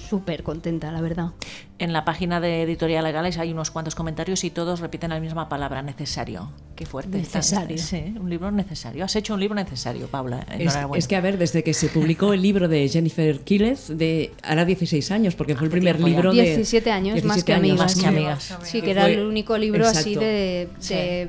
súper 0.10 0.44
contenta, 0.44 0.92
la 0.92 1.02
verdad. 1.02 1.32
En 1.80 1.94
la 1.94 2.06
página 2.06 2.40
de 2.40 2.64
Editorial 2.64 3.04
Legales 3.04 3.38
hay 3.38 3.52
unos 3.52 3.70
cuantos 3.70 3.94
comentarios 3.94 4.44
y 4.44 4.50
todos 4.50 4.80
repiten 4.80 5.12
la 5.12 5.20
misma 5.20 5.48
palabra, 5.48 5.84
necesario. 5.84 6.50
Qué 6.76 6.88
fuerte. 6.88 7.18
Necesario. 7.20 7.76
este. 7.76 8.12
Sí, 8.14 8.20
un 8.20 8.30
libro 8.32 8.50
necesario. 8.52 9.06
Has 9.06 9.16
hecho 9.16 9.36
un 9.36 9.40
libro 9.40 9.54
necesario, 9.56 10.08
Paula. 10.08 10.44
Es, 10.54 10.62
Enhorabuena. 10.74 10.98
es 11.00 11.08
que, 11.08 11.16
a 11.16 11.22
ver, 11.22 11.38
desde 11.38 11.64
que 11.64 11.76
se 11.76 11.90
publicó 11.90 12.34
el 12.34 12.42
libro 12.42 12.68
de 12.68 12.88
Jennifer 12.90 13.40
Quílez, 13.42 13.90
de 13.90 14.32
hará 14.42 14.66
16 14.66 15.12
años, 15.12 15.36
porque 15.36 15.56
fue 15.56 15.66
el 15.66 15.72
primer 15.72 15.98
tiempo 15.98 16.08
ya. 16.08 16.14
libro 16.16 16.34
de. 16.34 16.42
17 16.56 16.92
años, 16.92 17.24
más 17.24 17.44
que 17.44 17.54
años. 17.54 17.60
amigas. 17.70 17.80
Más 17.80 17.94
que 17.96 18.00
sí. 18.02 18.06
amigas. 18.08 18.58
Sí, 18.64 18.82
que 18.82 18.92
era 18.92 19.02
fue- 19.04 19.14
el 19.14 19.26
único 19.28 19.56
libro 19.60 19.88
así 19.88 20.16
de, 20.16 20.70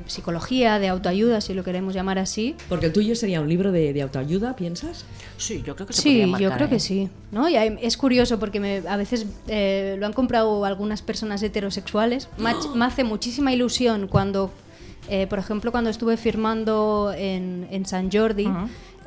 psicología, 0.07 0.79
de 0.79 0.87
autoayuda, 0.87 1.41
si 1.41 1.53
lo 1.53 1.63
queremos 1.63 1.93
llamar 1.93 2.17
así. 2.17 2.55
Porque 2.69 2.87
el 2.87 2.93
tuyo 2.93 3.15
sería 3.15 3.39
un 3.41 3.49
libro 3.49 3.71
de, 3.71 3.93
de 3.93 4.01
autoayuda, 4.01 4.55
¿piensas? 4.55 5.05
Sí, 5.37 5.61
yo 5.65 5.75
creo 5.75 5.85
que 5.87 5.93
se 5.93 6.01
Sí, 6.01 6.25
podría 6.25 6.49
yo 6.49 6.55
creo 6.55 6.67
¿eh? 6.67 6.69
que 6.71 6.79
sí. 6.79 7.09
¿no? 7.31 7.47
Y 7.49 7.55
es 7.55 7.97
curioso 7.97 8.39
porque 8.39 8.59
me- 8.59 8.81
a 8.87 8.97
veces 8.97 9.25
eh, 9.47 9.95
lo 9.99 10.05
han 10.07 10.13
comprado 10.13 10.38
algunas 10.65 11.01
personas 11.01 11.41
heterosexuales. 11.43 12.29
Me, 12.37 12.51
ha- 12.51 12.55
me 12.75 12.85
hace 12.85 13.03
muchísima 13.03 13.53
ilusión 13.53 14.07
cuando, 14.07 14.51
eh, 15.09 15.27
por 15.27 15.39
ejemplo, 15.39 15.71
cuando 15.71 15.89
estuve 15.89 16.17
firmando 16.17 17.13
en, 17.15 17.67
en 17.71 17.85
San 17.85 18.11
Jordi, 18.11 18.47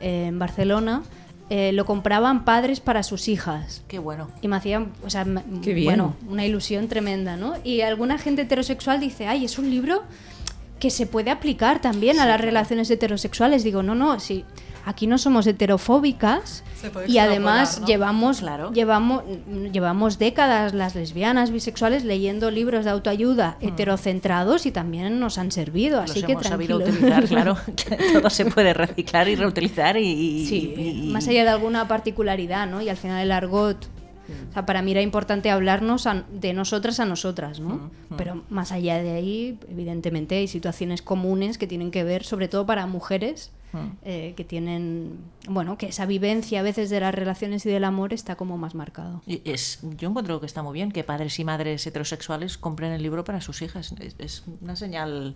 eh, 0.00 0.26
en 0.28 0.38
Barcelona, 0.38 1.02
eh, 1.50 1.72
lo 1.72 1.84
compraban 1.84 2.44
padres 2.44 2.80
para 2.80 3.02
sus 3.02 3.28
hijas. 3.28 3.82
Qué 3.88 3.98
bueno. 3.98 4.28
Y 4.40 4.48
me 4.48 4.56
hacían, 4.56 4.92
o 5.04 5.10
sea, 5.10 5.26
Qué 5.62 5.74
bien. 5.74 5.84
bueno, 5.86 6.16
una 6.28 6.46
ilusión 6.46 6.88
tremenda, 6.88 7.36
¿no? 7.36 7.54
Y 7.62 7.82
alguna 7.82 8.16
gente 8.18 8.42
heterosexual 8.42 9.00
dice, 9.00 9.26
ay, 9.26 9.44
es 9.44 9.58
un 9.58 9.68
libro 9.70 10.02
que 10.80 10.90
se 10.90 11.06
puede 11.06 11.30
aplicar 11.30 11.80
también 11.80 12.18
a 12.20 12.26
las 12.26 12.40
relaciones 12.40 12.90
heterosexuales. 12.90 13.62
Digo, 13.64 13.82
no, 13.82 13.94
no, 13.94 14.18
sí, 14.18 14.44
aquí 14.84 15.06
no 15.06 15.18
somos 15.18 15.46
heterofóbicas 15.46 16.64
y 17.06 17.18
además 17.18 17.80
¿no? 17.80 17.86
llevamos, 17.86 18.40
Claro. 18.40 18.72
llevamos, 18.72 19.22
llevamos 19.72 20.18
décadas 20.18 20.74
las 20.74 20.94
lesbianas, 20.94 21.50
bisexuales 21.50 22.04
leyendo 22.04 22.50
libros 22.50 22.84
de 22.84 22.90
autoayuda 22.90 23.56
heterocentrados 23.60 24.66
y 24.66 24.72
también 24.72 25.20
nos 25.20 25.38
han 25.38 25.52
servido, 25.52 26.00
Los 26.02 26.10
así 26.10 26.22
que 26.22 26.32
hemos 26.32 26.46
sabido 26.46 26.78
tranquilo. 26.78 26.98
utilizar, 27.06 27.28
claro. 27.28 27.56
que 27.76 27.96
Todo 28.20 28.30
se 28.30 28.44
puede 28.46 28.74
reciclar 28.74 29.28
y 29.28 29.36
reutilizar 29.36 29.96
y... 29.96 30.06
y- 30.08 30.46
Sí, 30.46 30.74
y- 30.76 31.08
y- 31.08 31.12
más 31.12 31.28
allá 31.28 31.44
de 31.44 31.50
alguna 31.50 31.86
particularidad, 31.88 32.66
¿no? 32.66 32.82
Y 32.82 32.88
al 32.88 32.96
final 32.96 33.22
el 33.22 33.30
argot, 33.32 33.86
o 34.50 34.52
sea, 34.52 34.66
para 34.66 34.82
mí 34.82 34.90
era 34.92 35.02
importante 35.02 35.50
hablarnos 35.50 36.06
a- 36.06 36.24
de 36.32 36.52
nosotras 36.52 36.98
a 37.00 37.04
nosotras, 37.04 37.60
¿no? 37.60 37.90
Pero 38.16 38.42
más 38.50 38.72
allá 38.72 39.00
de 39.02 39.12
ahí, 39.12 39.58
evidentemente 39.70 40.36
hay 40.36 40.48
situaciones 40.48 41.02
comunes 41.02 41.58
que 41.58 41.66
tienen 41.66 41.90
que 41.90 42.02
ver, 42.04 42.24
sobre 42.24 42.48
todo 42.48 42.66
para 42.66 42.86
mujeres, 42.86 43.52
eh, 44.04 44.34
que 44.36 44.44
tienen, 44.44 45.18
bueno, 45.48 45.78
que 45.78 45.86
esa 45.86 46.06
vivencia 46.06 46.60
a 46.60 46.62
veces 46.62 46.90
de 46.90 47.00
las 47.00 47.14
relaciones 47.14 47.64
y 47.66 47.70
del 47.70 47.84
amor 47.84 48.12
está 48.12 48.36
como 48.36 48.58
más 48.58 48.74
marcado. 48.74 49.22
y 49.26 49.40
es, 49.44 49.80
yo 49.98 50.08
encuentro 50.10 50.40
que 50.40 50.46
está 50.46 50.62
muy 50.62 50.74
bien 50.74 50.92
que 50.92 51.04
padres 51.04 51.38
y 51.38 51.44
madres 51.44 51.86
heterosexuales 51.86 52.58
compren 52.58 52.92
el 52.92 53.02
libro 53.02 53.24
para 53.24 53.40
sus 53.40 53.62
hijas. 53.62 53.92
Es, 54.00 54.14
es 54.18 54.44
una 54.60 54.76
señal 54.76 55.34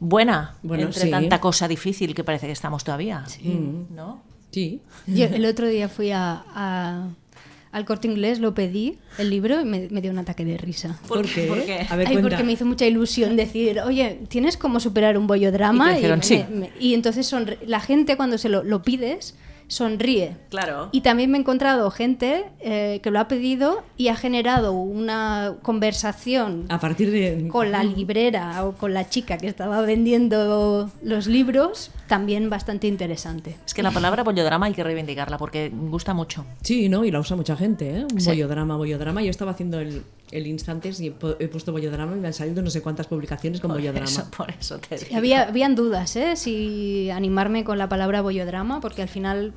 buena 0.00 0.56
Bueno, 0.62 0.84
entre 0.84 1.02
sí. 1.02 1.10
tanta 1.10 1.40
cosa 1.40 1.68
difícil 1.68 2.14
que 2.14 2.24
parece 2.24 2.46
que 2.46 2.52
estamos 2.52 2.84
todavía. 2.84 3.24
Mm. 3.42 3.94
¿No? 3.94 4.20
Sí. 4.50 4.82
Yo 5.06 5.24
el 5.26 5.46
otro 5.46 5.66
día 5.66 5.88
fui 5.88 6.10
a, 6.10 6.44
a- 6.54 7.08
al 7.72 7.84
corte 7.86 8.06
inglés, 8.06 8.38
lo 8.38 8.54
pedí, 8.54 8.98
el 9.18 9.30
libro, 9.30 9.60
y 9.60 9.64
me, 9.64 9.88
me 9.90 10.00
dio 10.02 10.10
un 10.10 10.18
ataque 10.18 10.44
de 10.44 10.58
risa. 10.58 10.98
¿Por, 11.08 11.26
qué? 11.26 11.42
¿Por 11.46 11.64
qué? 11.64 11.86
A 11.88 11.96
ver, 11.96 12.06
Ay, 12.06 12.14
cuenta. 12.14 12.28
porque 12.28 12.44
me 12.44 12.52
hizo 12.52 12.66
mucha 12.66 12.86
ilusión 12.86 13.34
decir, 13.34 13.80
oye, 13.80 14.20
¿tienes 14.28 14.56
cómo 14.58 14.78
superar 14.78 15.16
un 15.16 15.26
bollodrama? 15.26 15.86
Y 15.86 15.90
te 15.90 15.96
dijeron, 15.96 16.18
me- 16.18 16.24
"Sí". 16.24 16.44
me- 16.50 16.70
y 16.78 16.92
entonces 16.94 17.32
sonri- 17.32 17.56
la 17.66 17.80
gente 17.80 18.16
cuando 18.16 18.36
se 18.38 18.48
lo, 18.50 18.62
lo 18.62 18.82
pides, 18.82 19.34
sonríe. 19.72 20.36
Claro. 20.50 20.88
Y 20.92 21.00
también 21.00 21.30
me 21.30 21.38
he 21.38 21.40
encontrado 21.40 21.90
gente 21.90 22.44
eh, 22.60 23.00
que 23.02 23.10
lo 23.10 23.18
ha 23.18 23.26
pedido 23.28 23.82
y 23.96 24.08
ha 24.08 24.16
generado 24.16 24.72
una 24.72 25.54
conversación 25.62 26.66
A 26.68 26.78
partir 26.78 27.10
de. 27.10 27.48
con 27.48 27.72
la 27.72 27.82
librera 27.82 28.64
o 28.64 28.72
con 28.72 28.92
la 28.94 29.08
chica 29.08 29.38
que 29.38 29.46
estaba 29.48 29.80
vendiendo 29.82 30.90
los 31.02 31.26
libros, 31.26 31.90
también 32.06 32.50
bastante 32.50 32.86
interesante. 32.86 33.56
Es 33.66 33.74
que 33.74 33.82
la 33.82 33.90
palabra 33.90 34.22
bollodrama 34.22 34.66
hay 34.66 34.72
que 34.74 34.84
reivindicarla 34.84 35.38
porque 35.38 35.70
gusta 35.72 36.12
mucho. 36.14 36.44
Sí, 36.62 36.88
¿no? 36.88 37.04
Y 37.04 37.10
la 37.10 37.20
usa 37.20 37.36
mucha 37.36 37.56
gente, 37.56 37.98
¿eh? 38.00 38.04
Un 38.12 38.20
Sí. 38.20 38.28
bollodrama, 38.28 38.76
bollodrama. 38.76 39.22
Yo 39.22 39.30
estaba 39.30 39.52
haciendo 39.52 39.80
el, 39.80 40.02
el 40.32 40.46
instantes 40.46 40.98
y 41.00 41.08
he, 41.08 41.14
pu- 41.18 41.36
he 41.38 41.46
puesto 41.48 41.70
bollodrama 41.72 42.16
y 42.16 42.20
me 42.20 42.26
han 42.28 42.32
salido 42.34 42.62
no 42.62 42.70
sé 42.70 42.80
cuántas 42.82 43.06
publicaciones 43.06 43.60
con 43.60 43.68
Por 43.70 43.78
bollodrama. 43.78 44.04
eso, 44.06 44.26
por 44.36 44.50
eso 44.50 44.78
te 44.78 44.96
digo. 44.98 45.16
había, 45.16 45.42
habían 45.42 45.74
dudas, 45.74 46.16
¿eh? 46.16 46.36
Si 46.36 47.10
animarme 47.10 47.64
con 47.64 47.78
la 47.78 47.88
palabra 47.88 48.22
bollodrama, 48.22 48.80
porque 48.80 49.02
al 49.02 49.08
final 49.08 49.52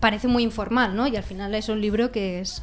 parece 0.00 0.28
muy 0.28 0.42
informal, 0.42 0.94
¿no? 0.94 1.06
Y 1.08 1.16
al 1.16 1.22
final 1.24 1.54
es 1.54 1.68
un 1.68 1.80
libro 1.80 2.12
que 2.12 2.40
es 2.40 2.62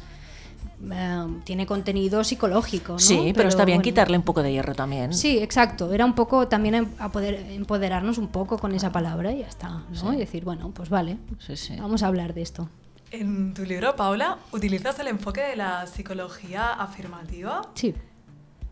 eh, 0.92 1.26
tiene 1.44 1.64
contenido 1.66 2.22
psicológico, 2.22 2.92
¿no? 2.94 2.98
Sí, 2.98 3.32
pero, 3.34 3.48
está 3.48 3.64
bien 3.64 3.78
bueno. 3.78 3.84
quitarle 3.84 4.16
un 4.18 4.22
poco 4.24 4.42
de 4.42 4.52
hierro 4.52 4.74
también. 4.74 5.12
Sí, 5.14 5.38
exacto. 5.38 5.92
Era 5.92 6.04
un 6.04 6.14
poco 6.14 6.48
también 6.48 6.74
em- 6.74 6.88
a 6.98 7.10
poder 7.10 7.34
empoderarnos 7.50 8.18
un 8.18 8.28
poco 8.28 8.58
con 8.58 8.74
esa 8.74 8.92
palabra 8.92 9.32
y 9.32 9.38
ya 9.40 9.46
está, 9.46 9.82
¿no? 10.02 10.12
Y 10.12 10.16
decir, 10.18 10.44
bueno, 10.44 10.70
pues 10.74 10.88
vale, 10.90 11.16
Sí, 11.38 11.56
sí. 11.56 11.76
vamos 11.78 12.02
a 12.02 12.08
hablar 12.08 12.34
de 12.34 12.42
esto. 12.42 12.68
En 13.12 13.54
tu 13.54 13.64
libro, 13.64 13.94
Paula, 13.94 14.38
utilizas 14.52 14.98
el 14.98 15.08
enfoque 15.08 15.40
de 15.40 15.56
la 15.56 15.86
psicología 15.86 16.72
afirmativa. 16.72 17.62
Sí. 17.74 17.94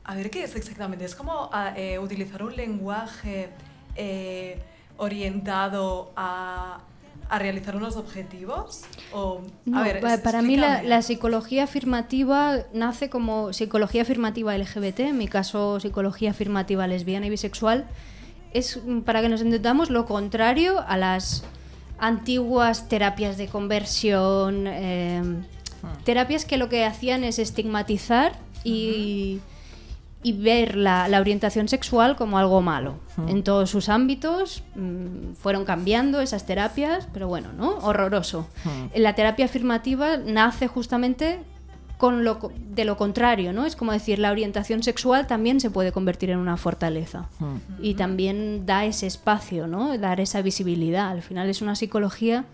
A 0.03 0.15
ver, 0.15 0.31
¿qué 0.31 0.45
es 0.45 0.57
exactamente? 0.57 1.05
¿Es 1.05 1.15
como 1.15 1.49
ah, 1.53 1.73
eh, 1.77 1.99
utilizar 1.99 2.43
un 2.43 2.55
lenguaje 2.57 3.51
eh, 3.95 4.61
orientado 4.97 6.13
a, 6.17 6.81
a 7.29 7.39
realizar 7.39 7.77
unos 7.77 7.97
objetivos? 7.97 8.83
O, 9.13 9.43
No, 9.65 9.79
a 9.79 9.83
ver, 9.83 10.01
para 10.23 10.43
mí 10.43 10.57
la, 10.57 10.83
la 10.83 11.01
psicología 11.03 11.65
afirmativa 11.65 12.59
nace 12.73 13.09
como 13.09 13.53
psicología 13.53 14.03
afirmativa 14.03 14.59
LGBT, 14.59 15.01
en 15.01 15.19
mi 15.19 15.29
caso 15.29 15.79
psicología 15.81 16.33
afirmativa 16.33 16.87
lesbiana 16.87 17.27
y 17.27 17.31
bisexual. 17.31 17.87
Es, 18.53 18.81
para 19.05 19.23
que 19.23 19.29
nos 19.29 19.41
entendamos, 19.41 19.91
lo 19.91 20.07
contrario 20.07 20.85
a 20.87 20.97
las 20.97 21.45
antiguas 21.99 22.89
terapias 22.89 23.37
de 23.37 23.49
conversión, 23.49 24.67
eh, 24.67 25.23
terapias 26.05 26.45
que 26.45 26.57
lo 26.57 26.69
que 26.69 26.85
hacían 26.85 27.25
es 27.25 27.39
estigmatizar 27.39 28.33
y, 28.65 29.41
y 30.23 30.33
ver 30.33 30.77
la, 30.77 31.09
la 31.09 31.21
orientación 31.21 31.69
sexual 31.69 32.17
como 32.17 32.39
algo 32.39 32.63
malo. 32.63 32.97
En 33.29 33.45
todos 33.45 33.71
sus 33.71 33.89
ámbitos 33.89 34.65
mm, 34.75 35.35
fueron 35.35 35.65
cambiando 35.65 36.21
esas 36.21 36.47
terapias, 36.47 37.07
pero 37.13 37.29
bueno, 37.29 37.53
¿no? 37.53 37.77
Horroroso. 37.79 38.49
La 38.95 39.15
terapia 39.15 39.45
afirmativa 39.45 40.17
nace 40.17 40.67
justamente 40.67 41.41
con 41.99 42.25
lo, 42.25 42.53
de 42.71 42.85
lo 42.85 42.97
contrario, 42.97 43.53
¿no? 43.53 43.67
Es 43.67 43.77
como 43.77 43.93
decir, 43.93 44.19
la 44.19 44.31
orientación 44.31 44.83
sexual 44.83 45.27
también 45.27 45.61
se 45.61 45.71
puede 45.71 45.93
convertir 45.93 46.31
en 46.31 46.39
una 46.39 46.57
fortaleza. 46.57 47.29
Y 47.81 47.95
también 47.95 48.67
da 48.67 48.85
ese 48.85 49.07
espacio, 49.07 49.67
¿no? 49.67 49.97
Dar 49.99 50.21
esa 50.21 50.43
visibilidad. 50.43 51.11
Al 51.11 51.23
final 51.23 51.49
es 51.49 51.63
una 51.63 51.77
psicología 51.77 52.45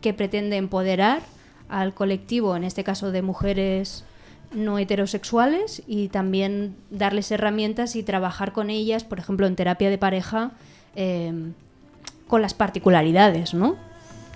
que 0.00 0.12
pretende 0.14 0.56
empoderar 0.56 1.22
al 1.68 1.94
colectivo, 1.94 2.56
en 2.56 2.64
este 2.64 2.82
caso 2.82 3.12
de 3.12 3.22
mujeres 3.22 4.04
no 4.52 4.78
heterosexuales, 4.78 5.82
y 5.86 6.08
también 6.08 6.74
darles 6.90 7.30
herramientas 7.30 7.96
y 7.96 8.02
trabajar 8.02 8.52
con 8.52 8.70
ellas, 8.70 9.04
por 9.04 9.18
ejemplo, 9.18 9.46
en 9.46 9.54
terapia 9.56 9.90
de 9.90 9.98
pareja, 9.98 10.52
eh, 10.96 11.52
con 12.26 12.42
las 12.42 12.54
particularidades, 12.54 13.54
¿no? 13.54 13.76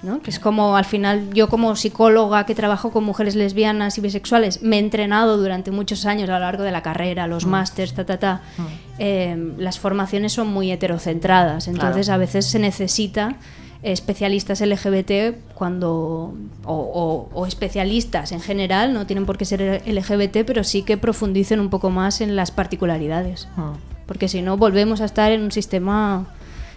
¿No? 0.02 0.20
Que 0.20 0.30
es 0.30 0.38
como 0.40 0.76
al 0.76 0.84
final 0.84 1.32
yo 1.32 1.48
como 1.48 1.76
psicóloga 1.76 2.44
que 2.46 2.54
trabajo 2.54 2.90
con 2.90 3.04
mujeres 3.04 3.36
lesbianas 3.36 3.98
y 3.98 4.00
bisexuales 4.00 4.62
me 4.62 4.76
he 4.76 4.78
entrenado 4.80 5.36
durante 5.38 5.70
muchos 5.70 6.06
años 6.06 6.28
a 6.28 6.32
lo 6.34 6.38
largo 6.40 6.64
de 6.64 6.72
la 6.72 6.82
carrera, 6.82 7.26
los 7.26 7.46
másters, 7.46 7.94
ta, 7.94 8.04
ta, 8.04 8.18
ta. 8.18 8.40
Eh, 8.98 9.52
las 9.58 9.78
formaciones 9.78 10.32
son 10.32 10.48
muy 10.48 10.70
heterocentradas, 10.72 11.68
entonces 11.68 12.06
Claro. 12.06 12.16
a 12.16 12.18
veces 12.18 12.46
se 12.46 12.58
necesita 12.58 13.36
especialistas 13.82 14.60
LGBT 14.60 15.34
cuando 15.54 16.34
o, 16.64 16.72
o- 16.74 17.28
o 17.34 17.46
especialistas 17.46 18.30
en 18.32 18.40
general, 18.40 18.94
no 18.94 19.06
tienen 19.06 19.26
por 19.26 19.36
qué 19.38 19.44
ser 19.44 19.82
LGBT, 19.86 20.44
pero 20.44 20.62
sí 20.64 20.82
que 20.82 20.96
profundicen 20.96 21.58
un 21.60 21.68
poco 21.68 21.90
más 21.90 22.20
en 22.20 22.36
las 22.36 22.50
particularidades. 22.52 23.48
Mm. 23.56 23.72
Porque 24.06 24.28
si 24.28 24.40
no, 24.42 24.56
volvemos 24.56 25.00
a 25.00 25.04
estar 25.04 25.32
en 25.32 25.42
un 25.42 25.50
sistema 25.52 26.26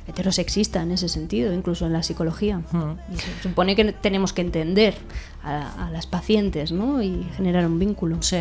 heterosexista 0.08 0.82
en 0.84 0.92
ese 0.92 1.10
sentido, 1.10 1.52
incluso 1.54 1.86
en 1.86 1.94
la 1.94 2.04
psicología. 2.04 2.62
Y 3.14 3.18
se 3.18 3.42
supone 3.50 3.76
que 3.76 3.92
tenemos 3.92 4.34
que 4.34 4.42
entender 4.42 4.94
a, 5.44 5.88
a 5.88 5.92
las 5.92 6.06
pacientes 6.08 6.72
¿no? 6.72 7.02
y 7.04 7.24
generar 7.36 7.66
un 7.66 7.78
vínculo. 7.80 8.22
Sí. 8.22 8.38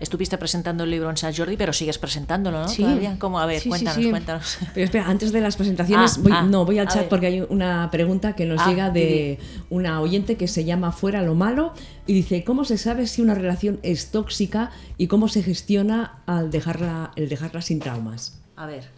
Estuviste 0.00 0.38
presentando 0.38 0.84
el 0.84 0.90
libro 0.90 1.10
en 1.10 1.16
San 1.16 1.34
Jordi, 1.34 1.56
pero 1.56 1.72
sigues 1.72 1.98
presentándolo, 1.98 2.62
¿no? 2.62 2.68
Sí. 2.68 2.82
Todavía. 2.82 3.16
¿Cómo? 3.18 3.38
A 3.40 3.46
ver, 3.46 3.60
Sí, 3.60 3.68
cuéntanos, 3.68 4.02
sí. 4.02 4.10
cuéntanos. 4.10 4.58
Pero 4.74 4.84
espera, 4.84 5.08
antes 5.08 5.32
de 5.32 5.40
las 5.40 5.56
presentaciones, 5.56 6.16
Ah, 6.16 6.20
voy, 6.22 6.32
ah, 6.34 6.42
no, 6.42 6.64
voy 6.64 6.78
al 6.78 6.88
chat 6.88 7.00
ver. 7.02 7.08
porque 7.08 7.26
hay 7.26 7.40
una 7.48 7.88
pregunta 7.90 8.34
que 8.34 8.44
nos 8.46 8.60
Ah, 8.60 8.68
llega 8.68 8.90
de 8.90 9.38
una 9.70 10.00
oyente 10.00 10.36
que 10.36 10.48
se 10.48 10.64
llama 10.64 10.92
Fuera 10.92 11.22
lo 11.22 11.34
Malo 11.34 11.74
y 12.06 12.12
dice, 12.12 12.44
¿cómo 12.44 12.64
se 12.64 12.78
sabe 12.78 13.06
si 13.06 13.22
una 13.22 13.34
relación 13.34 13.78
es 13.82 14.10
tóxica 14.10 14.70
y 14.98 15.06
cómo 15.06 15.28
se 15.28 15.42
gestiona 15.42 16.18
al 16.26 16.50
dejarla, 16.50 17.12
el 17.16 17.28
dejarla 17.28 17.62
sin 17.62 17.78
traumas? 17.80 18.38
A 18.56 18.66
ver. 18.66 18.88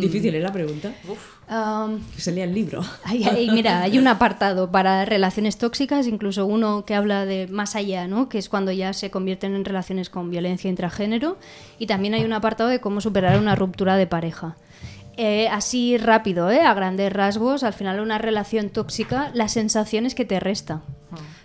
Difícil, 0.00 0.34
¿eh, 0.34 0.40
la 0.40 0.52
pregunta? 0.52 0.92
Uf. 1.08 1.18
Que 2.14 2.20
se 2.20 2.32
lea 2.32 2.44
el 2.44 2.54
libro. 2.54 2.82
Mira, 3.52 3.82
hay 3.82 3.98
un 3.98 4.08
apartado 4.08 4.70
para 4.70 5.04
relaciones 5.04 5.58
tóxicas, 5.58 6.06
incluso 6.06 6.46
uno 6.46 6.84
que 6.84 6.94
habla 6.94 7.26
de 7.26 7.46
más 7.48 7.76
allá, 7.76 8.06
¿no? 8.06 8.28
que 8.28 8.38
es 8.38 8.48
cuando 8.48 8.72
ya 8.72 8.92
se 8.92 9.10
convierten 9.10 9.54
en 9.54 9.64
relaciones 9.64 10.08
con 10.08 10.30
violencia 10.30 10.70
intragénero, 10.70 11.36
y 11.78 11.86
también 11.86 12.14
hay 12.14 12.24
un 12.24 12.32
apartado 12.32 12.70
de 12.70 12.80
cómo 12.80 13.00
superar 13.00 13.38
una 13.38 13.54
ruptura 13.54 13.96
de 13.96 14.06
pareja. 14.06 14.56
Eh, 15.18 15.48
así 15.48 15.98
rápido, 15.98 16.50
¿eh? 16.50 16.62
a 16.62 16.72
grandes 16.72 17.12
rasgos, 17.12 17.64
al 17.64 17.74
final 17.74 18.00
una 18.00 18.16
relación 18.16 18.70
tóxica, 18.70 19.30
la 19.34 19.48
sensación 19.48 20.06
es 20.06 20.14
que 20.14 20.24
te 20.24 20.40
resta. 20.40 20.82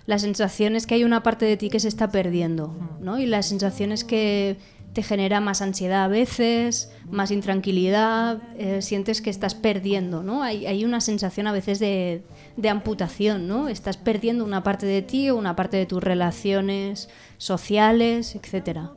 La 0.05 0.19
sensación 0.19 0.77
es 0.77 0.87
que 0.87 0.95
hay 0.95 1.03
una 1.03 1.21
parte 1.21 1.45
de 1.45 1.57
ti 1.57 1.69
que 1.69 1.81
se 1.81 1.89
está 1.89 2.09
perdiendo, 2.09 2.73
¿no? 3.01 3.19
Y 3.19 3.25
la 3.25 3.43
sensación 3.43 3.91
es 3.91 4.05
que 4.05 4.55
te 4.97 5.03
genera 5.03 5.39
más 5.41 5.61
ansiedad 5.61 6.05
a 6.05 6.07
veces, 6.07 6.91
más 7.11 7.29
intranquilidad, 7.29 8.41
eh, 8.57 8.81
sientes 8.81 9.21
que 9.21 9.29
estás 9.29 9.53
perdiendo, 9.53 10.23
¿no? 10.23 10.41
Hay, 10.41 10.83
una 10.83 11.01
sensación 11.01 11.45
a 11.45 11.51
veces 11.51 11.77
de, 11.77 12.23
amputación, 12.67 13.47
¿no? 13.47 13.69
Estás 13.69 13.95
perdiendo 13.95 14.43
una 14.43 14.63
parte 14.63 14.87
de 14.87 15.03
ti 15.03 15.29
o 15.29 15.35
una 15.35 15.55
parte 15.55 15.77
de 15.77 15.85
tus 15.85 16.03
relaciones 16.03 17.09
sociales, 17.37 18.33
etcétera. 18.33 18.89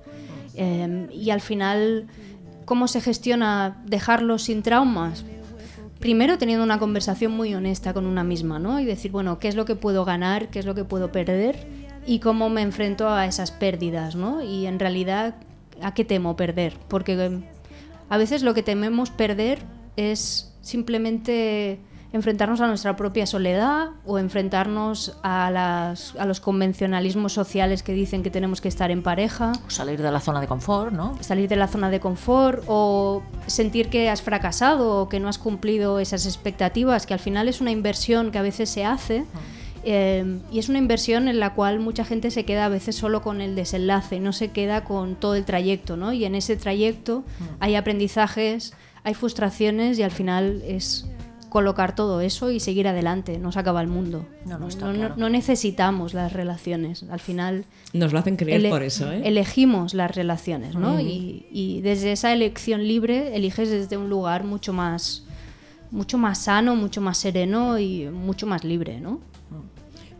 Eh, 0.54 1.06
y 1.12 1.28
al 1.28 1.42
final, 1.42 2.06
¿cómo 2.64 2.88
se 2.88 3.02
gestiona 3.02 3.82
dejarlo 3.84 4.38
sin 4.38 4.62
traumas? 4.62 5.26
Primero 5.98 6.38
teniendo 6.38 6.64
una 6.64 6.78
conversación 6.78 7.32
muy 7.32 7.54
honesta 7.54 7.92
con 7.92 8.06
una 8.06 8.24
misma, 8.24 8.58
¿no? 8.58 8.80
Y 8.80 8.86
decir, 8.86 9.10
bueno, 9.10 9.38
¿qué 9.38 9.48
es 9.48 9.54
lo 9.54 9.66
que 9.66 9.74
puedo 9.74 10.06
ganar? 10.06 10.48
¿Qué 10.48 10.60
es 10.60 10.64
lo 10.64 10.74
que 10.74 10.84
puedo 10.84 11.12
perder? 11.12 11.68
Y 12.06 12.20
cómo 12.20 12.48
me 12.48 12.62
enfrento 12.62 13.10
a 13.10 13.26
esas 13.26 13.50
pérdidas, 13.50 14.16
¿no? 14.16 14.42
Y 14.42 14.64
en 14.64 14.78
realidad, 14.78 15.34
¿a 15.82 15.94
qué 15.94 16.04
temo 16.04 16.36
perder? 16.36 16.76
Porque 16.88 17.12
eh, 17.14 17.40
a 18.08 18.18
veces 18.18 18.42
lo 18.42 18.54
que 18.54 18.62
tememos 18.62 19.10
perder 19.10 19.60
es 19.96 20.52
simplemente 20.62 21.80
enfrentarnos 22.12 22.60
a 22.60 22.66
nuestra 22.66 22.96
propia 22.96 23.24
soledad 23.24 23.90
o 24.04 24.18
enfrentarnos 24.18 25.16
a, 25.22 25.50
las, 25.50 26.16
a 26.16 26.26
los 26.26 26.40
convencionalismos 26.40 27.32
sociales 27.32 27.82
que 27.82 27.92
dicen 27.92 28.22
que 28.22 28.30
tenemos 28.30 28.60
que 28.60 28.68
estar 28.68 28.90
en 28.90 29.02
pareja 29.02 29.52
Salir 29.68 30.02
de 30.02 30.10
la 30.10 30.20
zona 30.20 30.40
de 30.40 30.48
confort, 30.48 30.92
¿no? 30.92 31.16
salir 31.20 31.48
de 31.48 31.56
la 31.56 31.68
zona 31.68 31.88
de 31.88 32.00
confort 32.00 32.64
o 32.66 33.22
sentir 33.46 33.90
que 33.90 34.10
has 34.10 34.22
fracasado 34.22 35.02
o 35.02 35.08
que 35.08 35.20
no 35.20 35.28
has 35.28 35.38
cumplido 35.38 36.00
esas 36.00 36.26
expectativas, 36.26 37.06
que 37.06 37.14
al 37.14 37.20
final 37.20 37.48
es 37.48 37.60
una 37.60 37.70
inversión 37.70 38.32
que 38.32 38.38
a 38.38 38.42
veces 38.42 38.68
se 38.68 38.84
hace 38.84 39.24
eh, 39.84 40.38
y 40.52 40.58
es 40.58 40.68
una 40.68 40.78
inversión 40.78 41.28
en 41.28 41.40
la 41.40 41.54
cual 41.54 41.80
mucha 41.80 42.04
gente 42.04 42.30
se 42.30 42.44
queda 42.44 42.66
a 42.66 42.68
veces 42.68 42.96
solo 42.96 43.22
con 43.22 43.40
el 43.40 43.54
desenlace, 43.54 44.20
no 44.20 44.32
se 44.32 44.48
queda 44.48 44.84
con 44.84 45.14
todo 45.16 45.34
el 45.34 45.44
trayecto, 45.44 45.96
¿no? 45.96 46.12
Y 46.12 46.24
en 46.24 46.34
ese 46.34 46.56
trayecto 46.56 47.24
hay 47.60 47.74
aprendizajes, 47.76 48.74
hay 49.04 49.14
frustraciones 49.14 49.98
y 49.98 50.02
al 50.02 50.10
final 50.10 50.62
es 50.66 51.06
colocar 51.48 51.96
todo 51.96 52.20
eso 52.20 52.50
y 52.52 52.60
seguir 52.60 52.86
adelante, 52.86 53.38
no 53.40 53.50
se 53.50 53.58
acaba 53.58 53.80
el 53.80 53.88
mundo. 53.88 54.24
No, 54.46 54.58
no, 54.58 54.68
está 54.68 54.86
no- 54.86 54.92
claro. 54.92 55.14
no 55.16 55.28
necesitamos 55.28 56.14
las 56.14 56.32
relaciones, 56.32 57.04
al 57.10 57.18
final 57.18 57.64
Nos 57.92 58.12
lo 58.12 58.20
hacen 58.20 58.36
creer 58.36 58.60
ele- 58.60 58.70
por 58.70 58.82
eso, 58.84 59.10
¿eh? 59.10 59.22
elegimos 59.24 59.92
las 59.94 60.14
relaciones, 60.14 60.76
¿no? 60.76 61.00
y, 61.00 61.46
y 61.50 61.80
desde 61.80 62.12
esa 62.12 62.32
elección 62.32 62.86
libre 62.86 63.34
eliges 63.34 63.68
desde 63.68 63.96
un 63.96 64.08
lugar 64.08 64.44
mucho 64.44 64.72
más, 64.72 65.24
mucho 65.90 66.18
más 66.18 66.38
sano, 66.44 66.76
mucho 66.76 67.00
más 67.00 67.18
sereno 67.18 67.80
y 67.80 68.04
mucho 68.08 68.46
más 68.46 68.62
libre, 68.62 69.00
¿no? 69.00 69.18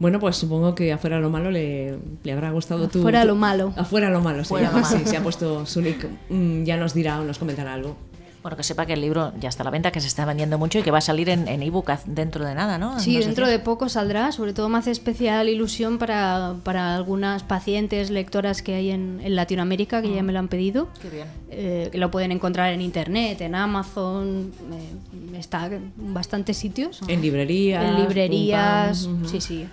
Bueno, 0.01 0.19
pues 0.19 0.35
supongo 0.37 0.75
que 0.75 0.93
afuera 0.93 1.21
lo 1.21 1.31
malo 1.31 1.51
le, 1.53 1.97
le 2.25 2.33
habrá 2.33 2.51
gustado 2.51 2.89
tu... 2.89 2.99
Afuera 3.01 3.21
tu- 3.23 3.29
lo 3.29 3.35
malo. 3.37 3.73
Afuera 3.77 4.11
lo 4.11 4.21
malo, 4.21 4.43
llama 4.43 4.61
lo 4.63 4.73
malo. 4.81 5.07
se 5.07 5.17
ha 5.17 5.23
puesto 5.23 5.65
su 5.67 5.81
nick. 5.83 6.09
Mm, 6.31 6.65
ya 6.65 6.77
nos 6.77 6.95
dirá 6.95 7.21
o 7.21 7.25
nos 7.25 7.39
comentará 7.39 7.75
algo. 7.75 7.97
Bueno, 8.43 8.57
que 8.57 8.63
sepa 8.63 8.87
que 8.87 8.95
el 8.95 9.03
libro 9.03 9.35
ya 9.39 9.51
está 9.51 9.63
a 9.63 9.65
la 9.65 9.71
venta, 9.71 9.91
que 9.93 10.01
se 10.01 10.07
está 10.07 10.25
vendiendo 10.25 10.57
mucho 10.57 10.79
y 10.79 10.83
que 10.83 10.91
va 10.91 10.97
a 10.97 11.03
salir 11.03 11.29
en 11.29 11.47
en 11.47 11.63
ebook 11.63 11.91
dentro 12.07 12.43
de 12.47 12.55
nada, 12.55 12.79
¿no? 12.79 12.99
Sí, 12.99 13.19
dentro 13.19 13.47
de 13.47 13.59
poco 13.59 13.91
saldrá, 13.91 14.33
sobre 14.33 14.55
todo 14.55 14.71
me 14.71 14.79
hace 14.79 14.91
especial 14.91 15.51
ilusión 15.51 15.99
para, 15.99 16.55
para 16.65 16.95
algunas 16.97 17.43
pacientes, 17.43 18.09
lectoras 18.09 18.63
que 18.63 18.75
hay 18.77 18.93
en, 18.93 19.21
en 19.23 19.37
Latinoamérica 19.37 20.01
que 20.01 20.15
ya 20.15 20.23
me 20.23 20.33
lo 20.33 20.39
han 20.39 20.49
pedido. 20.49 20.89
Qué 21.03 21.11
bien. 21.11 21.27
eh, 21.51 21.89
que 21.93 21.99
lo 21.99 22.11
pueden 22.11 22.33
encontrar 22.33 22.73
en 22.73 22.81
internet, 22.81 23.43
en 23.43 23.55
Amazon, 23.55 24.53
eh, 24.73 25.37
está 25.39 25.67
en 25.67 25.93
bastantes 26.15 26.57
sitios. 26.57 27.03
En 27.09 27.21
librerías. 27.21 27.85
en 27.85 27.97
librerías, 28.01 29.05
pum, 29.05 29.13
pam, 29.17 29.21
ujú. 29.25 29.29
sí, 29.33 29.41
sí. 29.43 29.67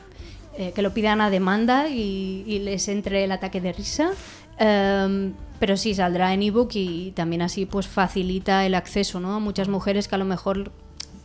Eh, 0.60 0.72
que 0.74 0.82
lo 0.82 0.92
pidan 0.92 1.22
a 1.22 1.30
demanda 1.30 1.88
y, 1.88 2.44
y 2.48 2.60
les 2.60 2.88
entre 2.88 3.24
el 3.24 3.32
ataque 3.32 3.62
de 3.62 3.74
risa. 3.74 4.10
Em, 4.58 5.34
pero 5.60 5.78
sí, 5.78 5.94
saldrá 5.94 6.34
en 6.34 6.42
ebook 6.42 6.72
y 6.74 7.12
también 7.12 7.44
así 7.44 7.68
pues 7.68 7.88
facilita 7.88 8.66
el 8.66 8.74
acceso 8.74 9.20
¿no? 9.20 9.36
a 9.36 9.40
muchas 9.40 9.68
mujeres 9.70 10.08
que 10.08 10.16
a 10.16 10.18
lo 10.18 10.26
mejor 10.26 10.72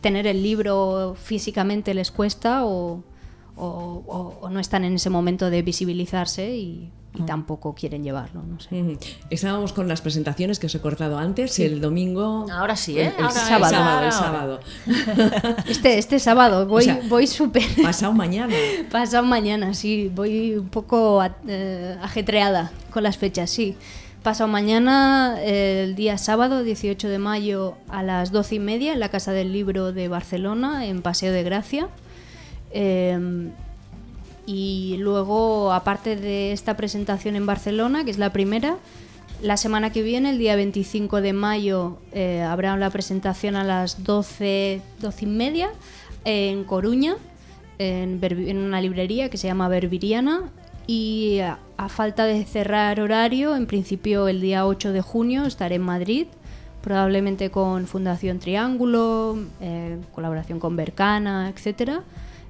tener 0.01 0.27
el 0.27 0.43
libro 0.43 1.15
físicamente 1.19 1.93
les 1.95 2.11
cuesta 2.11 2.63
o, 2.65 3.03
o- 3.55 4.03
o- 4.05 4.37
o 4.41 4.49
no 4.49 4.59
están 4.59 4.83
en 4.83 4.93
ese 4.95 5.09
momento 5.09 5.49
de 5.49 5.61
visibilizarse 5.63 6.55
y, 6.55 6.91
y 7.15 7.21
tampoco 7.23 7.75
quieren 7.75 8.03
llevarlo. 8.03 8.41
No 8.43 8.59
sé. 8.59 8.97
Estábamos 9.29 9.71
con 9.73 9.87
las 9.87 10.01
presentaciones 10.01 10.57
que 10.59 10.65
os 10.67 10.75
he 10.75 10.79
cortado 10.81 11.17
antes 11.19 11.59
el 11.59 11.79
domingo. 11.79 12.47
Ahora 12.51 12.75
sí, 12.75 12.97
¿eh? 12.99 13.07
El, 13.07 13.07
el 13.19 13.23
Ahora 13.25 13.29
es 13.41 13.47
sábado. 13.47 13.75
ahora, 13.75 13.91
el 13.91 13.97
ahora. 13.97 14.11
sábado. 14.11 14.59
Este, 15.67 15.97
este 15.99 16.19
sábado 16.19 16.65
voy, 16.67 16.85
sea, 16.85 16.99
voy 17.09 17.27
súper... 17.27 17.63
Pasado 17.81 18.13
mañana. 18.13 18.53
Pasado 18.91 19.23
mañana, 19.25 19.73
sí. 19.73 20.11
Voy 20.13 20.55
un 20.55 20.69
poco 20.69 21.21
a- 21.21 21.35
eh, 21.47 21.97
ajetreada 22.01 22.71
con 22.91 23.03
las 23.03 23.17
fechas, 23.17 23.49
sí. 23.49 23.75
Pasado 24.23 24.47
mañana, 24.47 25.35
el 25.43 25.95
día 25.95 26.17
sábado, 26.17 26.63
18 26.63 27.09
de 27.09 27.19
mayo, 27.19 27.75
a 27.89 28.03
las 28.03 28.31
12 28.31 28.55
y 28.55 28.59
media, 28.59 28.93
en 28.93 28.99
la 29.01 29.09
Casa 29.09 29.33
del 29.33 29.51
Libro 29.51 29.91
de 29.91 30.07
Barcelona, 30.07 30.85
en 30.85 31.01
Paseo 31.01 31.33
de 31.33 31.43
Gracia. 31.43 31.89
Eh, 32.71 33.51
y 34.45 34.97
luego, 34.99 35.71
aparte 35.71 36.15
de 36.15 36.51
esta 36.51 36.75
presentación 36.75 37.35
en 37.35 37.45
Barcelona, 37.45 38.03
que 38.03 38.11
es 38.11 38.17
la 38.17 38.33
primera, 38.33 38.77
la 39.41 39.57
semana 39.57 39.91
que 39.91 40.03
viene, 40.03 40.31
el 40.31 40.37
día 40.37 40.55
25 40.55 41.21
de 41.21 41.33
mayo, 41.33 41.97
eh, 42.11 42.41
habrá 42.41 42.75
la 42.77 42.89
presentación 42.89 43.55
a 43.55 43.63
las 43.63 44.03
12, 44.03 44.81
12 44.99 45.25
y 45.25 45.27
media 45.27 45.69
en 46.25 46.63
Coruña, 46.63 47.15
en, 47.77 48.19
en 48.21 48.57
una 48.57 48.81
librería 48.81 49.29
que 49.29 49.37
se 49.37 49.47
llama 49.47 49.67
Berbiriana. 49.67 50.49
Y 50.85 51.39
a, 51.39 51.59
a 51.77 51.87
falta 51.87 52.25
de 52.25 52.43
cerrar 52.43 52.99
horario, 52.99 53.55
en 53.55 53.67
principio 53.67 54.27
el 54.27 54.41
día 54.41 54.65
8 54.65 54.91
de 54.91 55.01
junio 55.01 55.45
estaré 55.45 55.75
en 55.75 55.81
Madrid, 55.81 56.27
probablemente 56.81 57.49
con 57.49 57.87
Fundación 57.87 58.39
Triángulo, 58.39 59.37
eh, 59.61 59.97
colaboración 60.13 60.59
con 60.59 60.75
Bercana, 60.75 61.49
etcétera, 61.49 62.03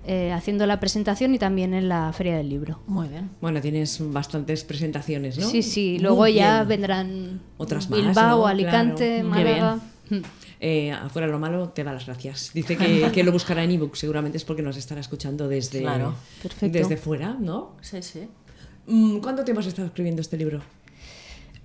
eh, 0.06 0.32
haciendo 0.32 0.66
la 0.66 0.80
presentación 0.80 1.34
y 1.34 1.40
también 1.40 1.74
en 1.74 1.88
la 1.90 2.12
Feria 2.14 2.36
del 2.38 2.50
Libro. 2.50 2.80
Muy 2.88 3.08
bien. 3.08 3.30
Bueno, 3.42 3.62
tienes 3.62 3.98
bastantes 4.12 4.64
presentaciones, 4.64 5.38
¿no? 5.38 5.50
Sí, 5.50 5.62
sí, 5.64 5.92
Muy 5.94 6.00
luego 6.00 6.28
ya 6.28 6.58
bien. 6.64 6.68
vendrán 6.68 7.42
Otras 7.58 7.90
más, 7.90 8.00
Bilbao, 8.00 8.40
¿no? 8.40 8.48
Alicante, 8.48 9.20
Claro. 9.22 9.30
Málaga. 9.30 9.80
Eh, 10.66 10.94
afuera 10.94 11.28
lo 11.28 11.40
malo, 11.40 11.70
te 11.70 11.84
da 11.84 11.92
las 11.92 12.06
gracias. 12.06 12.52
Dice 12.54 12.78
que, 12.78 13.12
que 13.12 13.22
lo 13.26 13.34
buscará 13.34 13.66
en 13.66 13.72
ebook, 13.72 13.98
seguramente 13.98 14.38
es 14.38 14.46
porque 14.46 14.62
nos 14.62 14.78
estará 14.78 15.02
escuchando 15.02 15.50
desde, 15.50 15.82
Claro. 15.82 16.16
Desde 16.62 16.96
fuera, 16.96 17.36
¿no? 17.38 17.76
Sí, 17.82 18.02
sí. 18.02 18.30
Mm, 18.88 19.18
¿Cuánto 19.18 19.44
tiempo 19.44 19.60
has 19.60 19.66
estado 19.66 19.88
escribiendo 19.90 20.22
este 20.22 20.38
libro? 20.38 20.62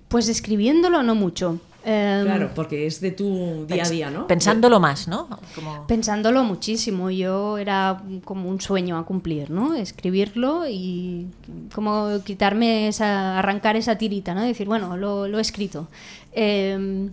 Pues 0.09 0.27
escribiéndolo 0.27 1.01
no 1.01 1.15
mucho. 1.15 1.61
Em, 1.85 2.25
Claro, 2.25 2.51
porque 2.53 2.85
es 2.85 2.99
de 2.99 3.11
tu 3.11 3.65
día 3.65 3.83
a 3.83 3.89
día, 3.89 4.11
¿no? 4.11 4.27
Pensándolo 4.27 4.79
más, 4.79 5.07
¿no? 5.07 5.29
Como... 5.55 5.87
Pensándolo 5.87 6.43
muchísimo, 6.43 7.09
yo 7.09 7.57
era 7.57 8.01
como 8.25 8.49
un 8.49 8.59
sueño 8.59 8.97
a 8.97 9.05
cumplir, 9.05 9.49
¿no? 9.49 9.75
Escribirlo 9.75 10.67
y 10.67 11.27
como 11.73 12.21
quitarme 12.23 12.87
esa, 12.89 13.39
arrancar 13.39 13.75
esa 13.75 13.97
tirita, 13.97 14.33
¿no? 14.33 14.41
Decir, 14.41 14.67
bueno, 14.67 14.97
lo, 14.97 15.27
lo 15.27 15.37
he 15.37 15.41
escrito. 15.41 15.87
Em, 16.33 17.11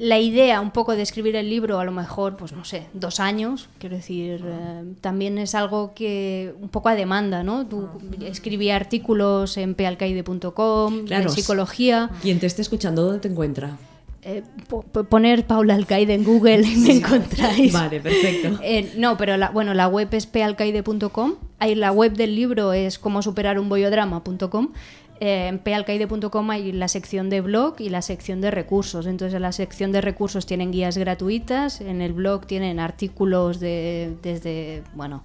la 0.00 0.18
idea 0.18 0.60
un 0.60 0.70
poco 0.70 0.94
de 0.96 1.02
escribir 1.02 1.36
el 1.36 1.48
libro, 1.50 1.78
a 1.80 1.84
lo 1.84 1.92
mejor, 1.92 2.36
pues 2.36 2.52
no 2.52 2.64
sé, 2.64 2.86
dos 2.92 3.20
años, 3.20 3.68
quiero 3.78 3.96
decir, 3.96 4.42
eh, 4.44 4.84
también 5.00 5.38
es 5.38 5.54
algo 5.54 5.92
que 5.94 6.54
un 6.60 6.68
poco 6.68 6.88
a 6.88 6.94
demanda, 6.94 7.42
¿no? 7.42 7.66
Tú 7.66 7.88
escribí 8.24 8.70
artículos 8.70 9.56
en 9.56 9.74
pealcaide.com, 9.74 11.04
Claro. 11.06 11.22
en 11.24 11.30
psicología. 11.30 12.10
Quien 12.22 12.38
te 12.40 12.46
esté 12.46 12.62
escuchando, 12.62 13.02
¿dónde 13.04 13.20
te 13.20 13.28
encuentra? 13.28 13.76
Eh, 14.22 14.42
po- 14.68 14.82
po- 14.82 15.04
poner 15.04 15.46
Paula 15.46 15.74
Alcaide 15.76 16.12
en 16.14 16.24
Google 16.24 16.62
y 16.66 16.76
me 16.78 16.92
encontráis. 16.94 17.72
Vale, 17.72 18.00
perfecto. 18.00 18.58
Eh, 18.62 18.92
no, 18.96 19.16
pero 19.16 19.36
la, 19.36 19.50
bueno, 19.50 19.72
la 19.72 19.86
web 19.86 20.08
es 20.12 20.26
pealcaide.com. 20.26 21.34
Ahí 21.60 21.74
la 21.76 21.92
web 21.92 22.12
del 22.14 22.34
libro 22.34 22.72
es 22.72 22.98
como 22.98 23.22
superar 23.22 23.60
un 23.60 23.68
bollodrama.com. 23.68 24.72
Eh, 25.20 25.48
en 25.48 25.58
pealcaide.com 25.58 26.50
hay 26.50 26.72
la 26.72 26.88
sección 26.88 27.30
de 27.30 27.40
blog 27.40 27.76
y 27.78 27.88
la 27.88 28.02
sección 28.02 28.40
de 28.40 28.50
recursos. 28.50 29.06
Entonces, 29.06 29.34
en 29.34 29.42
la 29.42 29.52
sección 29.52 29.92
de 29.92 30.00
recursos 30.00 30.46
tienen 30.46 30.72
guías 30.72 30.98
gratuitas, 30.98 31.80
en 31.80 32.02
el 32.02 32.12
blog 32.12 32.46
tienen 32.46 32.78
artículos 32.80 33.58
de, 33.58 34.16
desde, 34.22 34.82
bueno, 34.94 35.22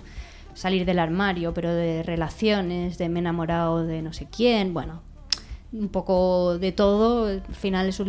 salir 0.53 0.85
del 0.85 0.99
armario, 0.99 1.53
pero 1.53 1.73
de 1.73 2.03
relaciones, 2.03 2.97
de 2.97 3.09
me 3.09 3.19
he 3.19 3.21
enamorado 3.21 3.85
de 3.85 4.01
no 4.01 4.13
sé 4.13 4.27
quién, 4.29 4.73
bueno, 4.73 5.01
un 5.73 5.89
poco 5.89 6.57
de 6.57 6.71
todo. 6.71 7.25
Al 7.25 7.55
final 7.55 7.89
es 7.89 8.01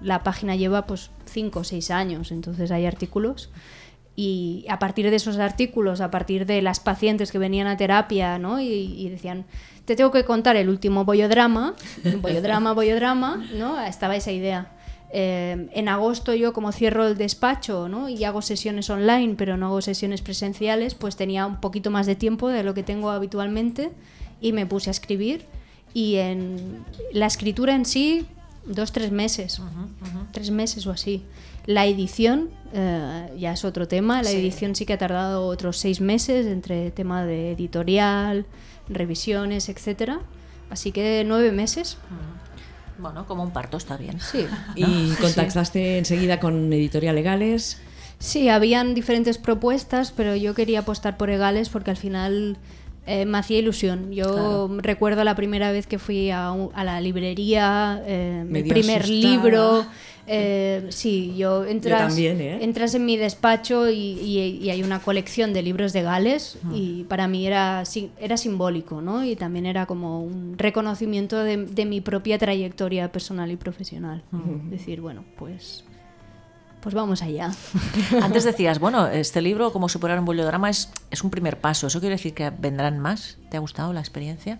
la 0.00 0.22
página 0.22 0.56
lleva 0.56 0.86
pues 0.86 1.10
cinco 1.26 1.60
o 1.60 1.64
seis 1.64 1.90
años, 1.90 2.32
entonces 2.32 2.70
hay 2.70 2.86
artículos. 2.86 3.50
Y 4.16 4.64
a 4.68 4.80
partir 4.80 5.10
de 5.10 5.16
esos 5.16 5.38
artículos, 5.38 6.00
a 6.00 6.10
partir 6.10 6.44
de 6.44 6.60
las 6.60 6.80
pacientes 6.80 7.30
que 7.30 7.38
venían 7.38 7.68
a 7.68 7.76
terapia, 7.76 8.36
¿no? 8.40 8.60
Y 8.60 9.08
decían, 9.10 9.44
te 9.88 9.96
tengo 9.96 10.10
que 10.10 10.24
contar 10.26 10.54
el 10.56 10.68
último 10.68 11.06
bollodrama, 11.06 11.72
bollodrama, 12.20 12.74
bollodrama, 12.74 13.42
¿no? 13.54 13.80
Estaba 13.82 14.16
esa 14.16 14.30
idea. 14.30 14.70
Eh, 15.10 15.70
en 15.72 15.88
agosto 15.88 16.34
yo 16.34 16.52
como 16.52 16.70
cierro 16.72 17.06
el 17.06 17.16
despacho 17.16 17.88
¿no? 17.88 18.10
y 18.10 18.24
hago 18.24 18.42
sesiones 18.42 18.90
online, 18.90 19.36
pero 19.38 19.56
no 19.56 19.68
hago 19.68 19.80
sesiones 19.80 20.20
presenciales, 20.20 20.94
pues 20.94 21.16
tenía 21.16 21.46
un 21.46 21.56
poquito 21.62 21.90
más 21.90 22.04
de 22.04 22.14
tiempo 22.16 22.50
de 22.50 22.62
lo 22.62 22.74
que 22.74 22.82
tengo 22.82 23.08
habitualmente 23.08 23.90
y 24.42 24.52
me 24.52 24.66
puse 24.66 24.90
a 24.90 24.92
escribir. 24.92 25.46
Y 25.94 26.16
en 26.16 26.84
la 27.14 27.24
escritura 27.24 27.74
en 27.74 27.86
sí, 27.86 28.26
dos, 28.66 28.92
tres 28.92 29.10
meses, 29.10 29.62
tres 30.32 30.50
meses 30.50 30.86
o 30.86 30.90
así. 30.90 31.22
La 31.64 31.86
edición 31.86 32.50
eh, 32.74 33.32
ya 33.38 33.52
es 33.52 33.64
otro 33.64 33.88
tema, 33.88 34.22
la 34.22 34.28
Sí. 34.28 34.36
edición 34.36 34.74
sí 34.74 34.84
que 34.84 34.92
ha 34.92 34.98
tardado 34.98 35.46
otros 35.46 35.78
seis 35.78 36.02
meses 36.02 36.46
entre 36.46 36.90
tema 36.90 37.24
de 37.24 37.52
editorial, 37.52 38.44
revisiones, 38.88 39.68
etcétera. 39.68 40.20
Así 40.70 40.92
que 40.92 41.24
nueve 41.26 41.52
meses. 41.52 41.96
Bueno, 42.98 43.26
como 43.26 43.42
un 43.42 43.52
parto 43.52 43.76
está 43.76 43.96
bien. 43.96 44.20
Sí. 44.20 44.46
Y 44.74 45.14
contactaste 45.20 45.98
enseguida 45.98 46.40
con 46.40 46.72
editorial 46.72 47.14
legales. 47.14 47.80
Sí, 48.18 48.48
habían 48.48 48.94
diferentes 48.94 49.38
propuestas, 49.38 50.10
pero 50.10 50.34
yo 50.34 50.54
quería 50.54 50.80
apostar 50.80 51.16
por 51.16 51.30
Egales 51.30 51.68
porque 51.68 51.92
al 51.92 51.96
final 51.96 52.56
eh, 53.08 53.24
me 53.24 53.38
hacía 53.38 53.58
ilusión. 53.58 54.12
Yo 54.12 54.68
recuerdo 54.78 55.24
la 55.24 55.34
primera 55.34 55.72
vez 55.72 55.86
que 55.86 55.98
fui 55.98 56.30
a, 56.30 56.48
a 56.50 56.84
la 56.84 57.00
librería, 57.00 58.02
eh, 58.06 58.44
mi 58.46 58.62
primer 58.62 59.02
asustada. 59.02 59.34
libro. 59.42 59.86
eh, 60.30 60.86
sí, 60.90 61.34
yo 61.38 61.64
entras, 61.64 62.08
también, 62.08 62.38
¿eh? 62.40 62.58
entras 62.62 62.94
en 62.94 63.06
mi 63.06 63.16
despacho 63.16 63.88
y, 63.88 63.94
y- 64.20 64.58
y 64.62 64.68
hay 64.70 64.82
una 64.82 64.98
colección 65.00 65.54
de 65.54 65.62
libros 65.62 65.94
de 65.94 66.02
Gales 66.02 66.58
y 66.70 67.04
para 67.04 67.26
mí 67.28 67.46
era, 67.46 67.82
era 68.20 68.36
simbólico, 68.36 69.00
¿no? 69.00 69.24
Y 69.24 69.36
también 69.36 69.64
era 69.64 69.86
como 69.86 70.22
un 70.22 70.58
reconocimiento 70.58 71.42
de, 71.42 71.64
de 71.64 71.84
mi 71.86 72.02
propia 72.02 72.36
trayectoria 72.38 73.10
personal 73.10 73.50
y 73.50 73.56
profesional. 73.56 74.22
Decir, 74.70 75.00
bueno, 75.00 75.24
pues, 75.38 75.84
pues 76.80 76.94
vamos 76.94 77.22
allá. 77.22 77.50
Antes 78.22 78.44
decías, 78.44 78.78
bueno, 78.78 79.06
este 79.08 79.40
libro, 79.42 79.72
Cómo 79.72 79.88
superar 79.88 80.18
un 80.18 80.24
bollodrama, 80.24 80.70
es, 80.70 80.90
es 81.10 81.22
un 81.24 81.30
primer 81.30 81.58
paso. 81.60 81.86
¿Eso 81.88 82.00
quiere 82.00 82.14
decir 82.16 82.34
que 82.34 82.50
vendrán 82.50 82.98
más? 82.98 83.36
¿Te 83.50 83.56
ha 83.56 83.60
gustado 83.60 83.92
la 83.92 84.00
experiencia? 84.00 84.58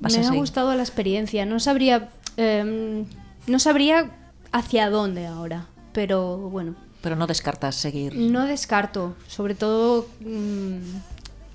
¿Vas 0.00 0.12
Me 0.12 0.20
ha 0.20 0.24
seguir? 0.24 0.40
gustado 0.40 0.74
la 0.74 0.82
experiencia. 0.82 1.44
No 1.46 1.60
sabría, 1.60 2.08
em, 2.36 3.04
no 3.46 3.58
sabría 3.58 4.10
hacia 4.52 4.88
dónde 4.90 5.26
ahora, 5.26 5.66
pero 5.92 6.38
bueno, 6.38 6.74
Pero 7.02 7.16
no 7.16 7.26
descartas 7.26 7.74
seguir. 7.74 8.14
no 8.16 8.44
descarto. 8.46 9.14
Sobre 9.26 9.54
todo, 9.54 10.06
mm, 10.20 10.76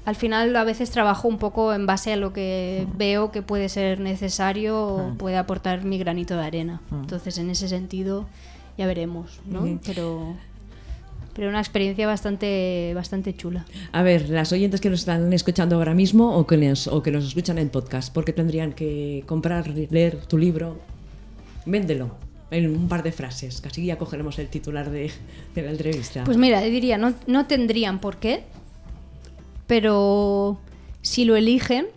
al 0.05 0.15
final 0.15 0.55
a 0.57 0.63
veces 0.65 0.91
trabajo 0.91 1.27
un 1.29 1.37
poco 1.37 1.73
en 1.73 1.85
base 1.85 2.13
a 2.13 2.17
lo 2.17 2.33
que 2.33 2.85
veo 2.97 3.31
que 3.31 3.41
puede 3.41 3.69
ser 3.69 3.99
necesario 4.01 4.77
o 4.87 5.13
puede 5.17 5.37
aportar 5.37 5.83
mi 5.85 5.97
granito 5.97 6.35
de 6.35 6.43
arena. 6.43 6.81
Entonces, 6.91 7.37
en 7.37 7.49
ese 7.49 7.67
sentido, 7.69 8.25
ya 8.77 8.87
veremos, 8.87 9.39
¿no? 9.45 9.79
Pero, 9.85 10.35
pero 11.33 11.49
una 11.49 11.59
experiencia 11.59 12.07
bastante, 12.07 12.91
bastante 12.95 13.35
chula. 13.35 13.65
A 13.91 14.03
ver, 14.03 14.29
las 14.29 14.51
oyentes 14.51 14.81
que 14.81 14.89
nos 14.89 14.99
están 14.99 15.31
escuchando 15.33 15.75
ahora 15.75 15.93
mismo 15.93 16.35
o 16.37 16.47
que 16.47 16.57
nos, 16.57 16.87
o 16.87 17.01
que 17.03 17.11
nos 17.11 17.25
escuchan 17.25 17.57
en 17.57 17.69
podcast, 17.69 18.13
¿por 18.13 18.25
qué 18.25 18.33
tendrían 18.33 18.73
que 18.73 19.23
comprar, 19.25 19.67
leer 19.67 20.25
tu 20.25 20.37
libro? 20.37 20.79
Véndelo 21.65 22.15
en 22.51 22.69
un 22.69 22.87
par 22.87 23.01
de 23.01 23.11
frases, 23.11 23.63
así 23.65 23.85
ya 23.85 23.97
cogeremos 23.97 24.37
el 24.37 24.47
titular 24.47 24.91
de, 24.91 25.11
de 25.55 25.61
la 25.61 25.71
entrevista. 25.71 26.23
Pues 26.23 26.37
mira, 26.37 26.61
diría, 26.61 26.99
no, 26.99 27.13
no 27.25 27.47
tendrían 27.47 27.99
por 27.99 28.17
qué, 28.17 28.43
pero 29.65 30.59
si 31.01 31.25
lo 31.25 31.35
eligen, 31.35 31.87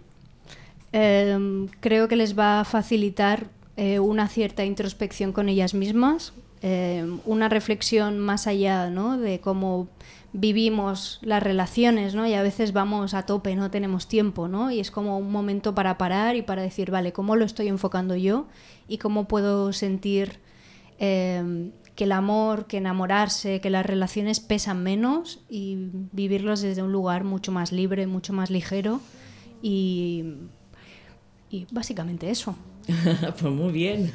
eh, 0.93 1.67
creo 1.81 2.09
que 2.09 2.17
les 2.17 2.39
va 2.39 2.61
a 2.61 2.65
facilitar 2.65 3.49
eh, 3.77 3.99
una 4.01 4.29
cierta 4.29 4.65
introspección 4.65 5.33
con 5.33 5.51
ellas 5.51 5.75
mismas, 5.75 6.33
eh, 6.69 7.07
una 7.27 7.49
reflexión 7.49 8.19
más 8.19 8.49
allá 8.49 8.91
¿no? 8.91 9.19
de 9.19 9.39
cómo 9.39 9.87
vivimos 10.33 11.21
las 11.23 11.41
relaciones, 11.41 12.17
¿no? 12.17 12.27
Y 12.27 12.35
a 12.35 12.43
veces 12.43 12.73
vamos 12.73 13.15
a 13.15 13.25
tope, 13.25 13.55
no 13.55 13.71
tenemos 13.71 14.09
tiempo, 14.09 14.49
¿no? 14.49 14.73
Y 14.73 14.81
es 14.81 14.91
como 14.91 15.17
un 15.17 15.31
momento 15.31 15.77
para 15.77 15.97
parar 15.97 16.35
y 16.35 16.43
para 16.43 16.63
decir, 16.63 16.91
vale, 16.91 17.13
¿cómo 17.13 17.37
lo 17.37 17.45
estoy 17.45 17.69
enfocando 17.69 18.17
yo? 18.17 18.49
Y 18.89 18.99
cómo 18.99 19.29
puedo 19.29 19.73
sentir 19.73 20.41
eh, 20.99 21.71
que 21.95 22.03
el 22.03 22.11
amor, 22.11 22.67
que 22.67 22.79
enamorarse, 22.79 23.61
que 23.61 23.71
las 23.71 23.87
relaciones 23.87 24.41
pesan 24.41 24.83
menos 24.83 25.45
y 25.49 25.77
vivirlos 26.11 26.63
desde 26.63 26.83
un 26.83 26.91
lugar 26.91 27.23
mucho 27.23 27.53
más 27.53 27.71
libre, 27.71 28.09
mucho 28.09 28.33
más 28.33 28.51
ligero 28.51 29.01
y, 29.63 30.25
y 31.49 31.69
básicamente 31.71 32.29
eso. 32.29 32.57
pues 33.41 33.53
muy 33.53 33.73
bien. 33.73 34.13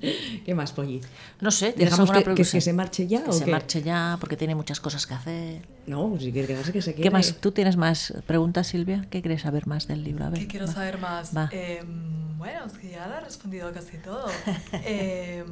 ¿Qué 0.44 0.54
más, 0.54 0.72
Polly? 0.72 1.00
No 1.40 1.50
sé, 1.50 1.72
¿tienes 1.72 1.90
¿Dejamos 1.90 2.00
alguna 2.10 2.18
que, 2.18 2.20
que- 2.20 2.24
pregunta? 2.34 2.52
que 2.52 2.60
se 2.60 2.72
marche 2.72 3.06
ya 3.06 3.24
Que 3.24 3.30
o 3.30 3.32
se 3.32 3.44
qué? 3.44 3.50
marche 3.50 3.82
ya 3.82 4.16
porque 4.20 4.36
tiene 4.36 4.54
muchas 4.54 4.78
cosas 4.80 5.06
que 5.06 5.14
hacer. 5.14 5.62
No, 5.86 6.08
pues 6.10 6.22
si 6.22 6.32
quiere 6.32 6.46
quedarse, 6.46 6.72
que 6.72 6.82
se 6.82 6.92
quede. 6.94 7.02
¿Qué 7.02 7.10
más? 7.10 7.36
¿Tú 7.40 7.52
tienes 7.52 7.76
más 7.76 8.14
preguntas, 8.26 8.68
Silvia? 8.68 9.04
¿Qué 9.10 9.22
quieres 9.22 9.42
saber 9.42 9.66
más 9.66 9.88
del 9.88 10.04
libro? 10.04 10.24
A 10.26 10.30
ver, 10.30 10.40
¿Qué 10.40 10.46
quiero 10.46 10.66
va. 10.66 10.72
saber 10.72 10.98
más? 10.98 11.36
Va. 11.36 11.48
Em, 11.52 12.38
bueno, 12.38 12.66
es 12.66 12.74
que 12.74 12.90
ya 12.90 13.06
le 13.08 13.16
he 13.16 13.20
respondido 13.20 13.72
casi 13.72 13.96
todo. 13.98 14.26
Em, 14.84 15.46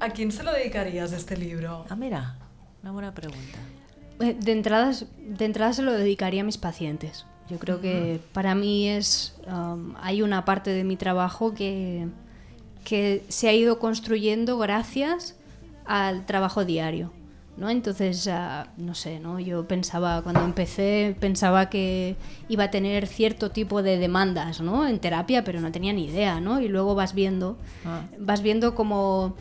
¿A 0.00 0.10
quién 0.10 0.30
se 0.30 0.42
lo 0.44 0.52
dedicarías 0.52 1.12
este 1.12 1.36
libro? 1.36 1.84
Ah, 1.90 1.96
mira, 1.96 2.38
una 2.82 2.92
buena 2.92 3.12
pregunta. 3.14 3.58
Eh, 4.20 4.36
De 4.38 4.52
entrada, 4.52 4.92
de 5.18 5.44
entrada 5.44 5.72
se 5.72 5.82
lo 5.82 5.92
dedicaría 5.92 6.42
a 6.42 6.44
mis 6.44 6.56
pacientes. 6.58 7.26
Yo 7.50 7.58
creo 7.58 7.80
que 7.80 8.20
para 8.32 8.54
mí 8.54 8.88
es 8.88 9.34
um, 9.46 9.94
hay 10.00 10.22
una 10.22 10.44
parte 10.44 10.70
de 10.70 10.84
mi 10.84 10.96
trabajo 10.96 11.54
que, 11.54 12.06
que 12.84 13.24
se 13.28 13.48
ha 13.48 13.52
ido 13.52 13.78
construyendo 13.78 14.58
gracias 14.58 15.34
al 15.86 16.26
trabajo 16.26 16.64
diario. 16.64 17.12
¿no? 17.56 17.70
Entonces, 17.70 18.28
ah, 18.28 18.68
no 18.76 18.94
sé, 18.94 19.18
¿no? 19.18 19.40
yo 19.40 19.66
pensaba, 19.66 20.22
cuando 20.22 20.44
empecé, 20.44 21.16
pensaba 21.18 21.68
que 21.68 22.14
iba 22.48 22.64
a 22.64 22.70
tener 22.70 23.08
cierto 23.08 23.50
tipo 23.50 23.82
de 23.82 23.98
demandas 23.98 24.60
¿no? 24.60 24.86
en 24.86 25.00
terapia, 25.00 25.42
pero 25.42 25.60
no 25.60 25.72
tenía 25.72 25.92
ni 25.92 26.04
idea, 26.04 26.40
¿no? 26.40 26.60
Y 26.60 26.68
luego 26.68 26.94
vas 26.94 27.14
viendo, 27.14 27.56
Ah. 27.84 28.02
vas 28.16 28.42
viendo 28.42 28.76
como 28.76 29.34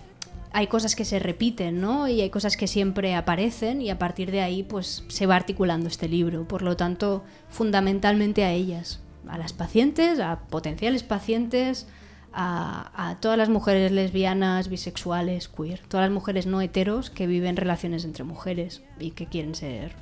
hay 0.57 0.65
cosas 0.65 0.95
que 0.95 1.05
se 1.05 1.19
repiten, 1.19 1.81
¿no? 1.81 2.07
Y 2.07 2.19
hay 2.19 2.31
cosas 2.31 2.57
que 2.57 2.65
siempre 2.65 3.13
aparecen 3.13 3.79
y 3.79 3.91
a 3.91 3.99
partir 3.99 4.31
de 4.31 4.41
ahí 4.41 4.63
pues 4.63 5.03
se 5.07 5.27
va 5.27 5.35
articulando 5.35 5.87
este 5.87 6.09
libro. 6.09 6.47
Por 6.47 6.63
lo 6.63 6.75
tanto, 6.75 7.23
fundamentalmente 7.47 8.43
a 8.43 8.51
ellas, 8.53 8.99
a 9.27 9.37
las 9.37 9.53
pacientes, 9.53 10.19
a 10.19 10.39
potenciales 10.49 11.03
pacientes, 11.03 11.87
a, 12.33 13.17
todas 13.21 13.37
las 13.37 13.49
mujeres 13.49 13.91
lesbianas, 13.91 14.67
bisexuales, 14.67 15.47
queer, 15.47 15.81
todas 15.87 16.07
las 16.07 16.13
mujeres 16.13 16.47
no 16.47 16.59
heteros 16.59 17.11
que 17.11 17.27
viven 17.27 17.55
relaciones 17.55 18.03
entre 18.03 18.23
mujeres 18.23 18.81
y 18.99 19.11
que 19.11 19.27
quieren 19.27 19.53
ser 19.53 19.95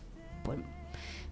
pues, 0.46 0.60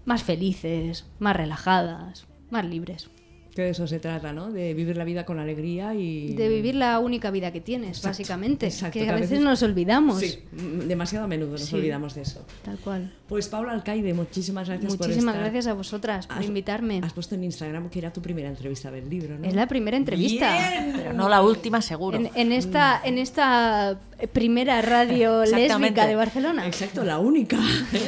más 0.04 0.22
felices, 0.22 1.06
más 1.18 1.34
relajadas, 1.34 2.26
más 2.50 2.66
libres. 2.66 3.08
Que 3.54 3.62
de 3.62 3.70
eso 3.70 3.86
se 3.86 4.00
trata, 4.00 4.32
¿no? 4.32 4.50
De 4.50 4.74
vivir 4.74 4.96
la 4.96 5.04
vida 5.04 5.24
con 5.24 5.38
alegría 5.38 5.94
y... 5.94 6.34
De 6.34 6.48
vivir 6.48 6.74
la 6.74 6.98
única 6.98 7.30
vida 7.30 7.52
que 7.52 7.60
tienes, 7.60 7.90
Exacto, 7.98 8.08
básicamente. 8.08 8.66
exacto, 8.66 8.98
que 8.98 9.04
que 9.04 9.10
a 9.10 9.14
veces 9.14 9.30
veces- 9.30 9.44
nos 9.44 9.62
olvidamos. 9.62 10.18
Sí, 10.18 10.40
demasiado 10.88 11.26
a 11.26 11.28
menudo 11.28 11.52
nos 11.52 11.60
Sí. 11.62 11.76
olvidamos 11.76 12.14
de 12.16 12.22
eso. 12.22 12.44
Tal 12.64 12.78
cual. 12.78 13.12
Pues 13.28 13.48
Paula 13.48 13.72
Alcaide, 13.72 14.12
muchísimas 14.12 14.68
gracias 14.68 14.96
por 14.96 15.06
Muchísimas 15.06 15.36
gracias 15.36 15.66
a 15.68 15.72
vosotras 15.72 16.26
por 16.26 16.38
Has- 16.38 16.46
invitarme. 16.46 17.00
Has 17.02 17.12
puesto 17.12 17.36
en 17.36 17.44
Instagram 17.44 17.88
que 17.90 18.00
era 18.00 18.12
tu 18.12 18.20
primera 18.20 18.48
entrevista 18.48 18.90
del 18.90 19.08
libro, 19.08 19.38
¿no? 19.38 19.46
Es 19.46 19.54
la 19.54 19.68
primera 19.68 19.96
entrevista. 19.96 20.52
Bien. 20.58 20.92
Pero 20.96 21.12
no 21.12 21.28
la 21.28 21.40
última, 21.40 21.80
seguro. 21.80 22.18
En, 22.18 22.30
en 22.34 22.50
esta, 22.52 23.00
en 23.04 23.18
esta 23.18 23.98
primera 24.32 24.80
radio 24.82 25.44
lésbica 25.44 26.06
de 26.06 26.16
Barcelona. 26.16 26.66
Exacto, 26.66 27.04
la 27.04 27.18
única. 27.18 27.58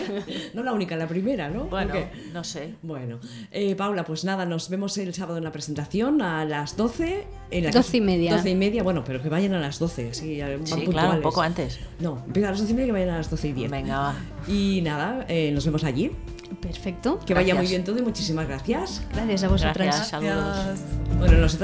no 0.54 0.62
la 0.62 0.72
única, 0.72 0.96
la 0.96 1.06
primera, 1.06 1.48
¿no? 1.48 1.64
Bueno, 1.64 1.94
no 2.32 2.44
sé. 2.44 2.74
Bueno, 2.82 3.18
eh, 3.50 3.74
Paula, 3.74 4.04
pues 4.04 4.24
nada, 4.24 4.46
nos 4.46 4.68
vemos 4.68 4.96
el 4.98 5.14
sábado 5.14 5.38
en 5.38 5.44
la 5.44 5.52
presentación 5.52 6.22
a 6.22 6.44
las 6.44 6.76
12. 6.76 7.26
En 7.50 7.64
la 7.64 7.70
12 7.70 7.96
y 7.96 8.00
media. 8.00 8.36
12 8.36 8.50
y 8.50 8.54
media, 8.54 8.82
bueno, 8.82 9.04
pero 9.04 9.22
que 9.22 9.28
vayan 9.28 9.54
a 9.54 9.60
las 9.60 9.78
12, 9.78 10.14
sí, 10.14 10.40
van 10.40 10.66
Sí, 10.66 10.86
claro, 10.86 11.16
un 11.16 11.22
poco 11.22 11.42
antes. 11.42 11.78
No, 12.00 12.22
empieza 12.26 12.48
a 12.48 12.50
las 12.52 12.60
12 12.60 12.72
y 12.72 12.74
media 12.74 12.86
que 12.86 12.92
vayan 12.92 13.10
a 13.10 13.18
las 13.18 13.30
12 13.30 13.48
y 13.48 13.52
10. 13.52 13.70
Venga, 13.70 13.98
va. 13.98 14.14
Y 14.48 14.80
nada, 14.82 15.24
eh, 15.28 15.50
nos 15.52 15.64
vemos 15.64 15.84
allí. 15.84 16.12
Perfecto. 16.60 17.18
Que 17.26 17.34
vaya 17.34 17.54
muy 17.54 17.66
bien 17.66 17.84
todo 17.84 17.98
y 17.98 18.02
muchísimas 18.02 18.46
gracias. 18.46 19.02
Gracias 19.12 19.44
a 19.44 19.48
vosotras. 19.48 19.76
Gracias, 19.76 20.08
saludos. 20.08 20.78
Bueno, 21.18 21.38
nosotros 21.38 21.54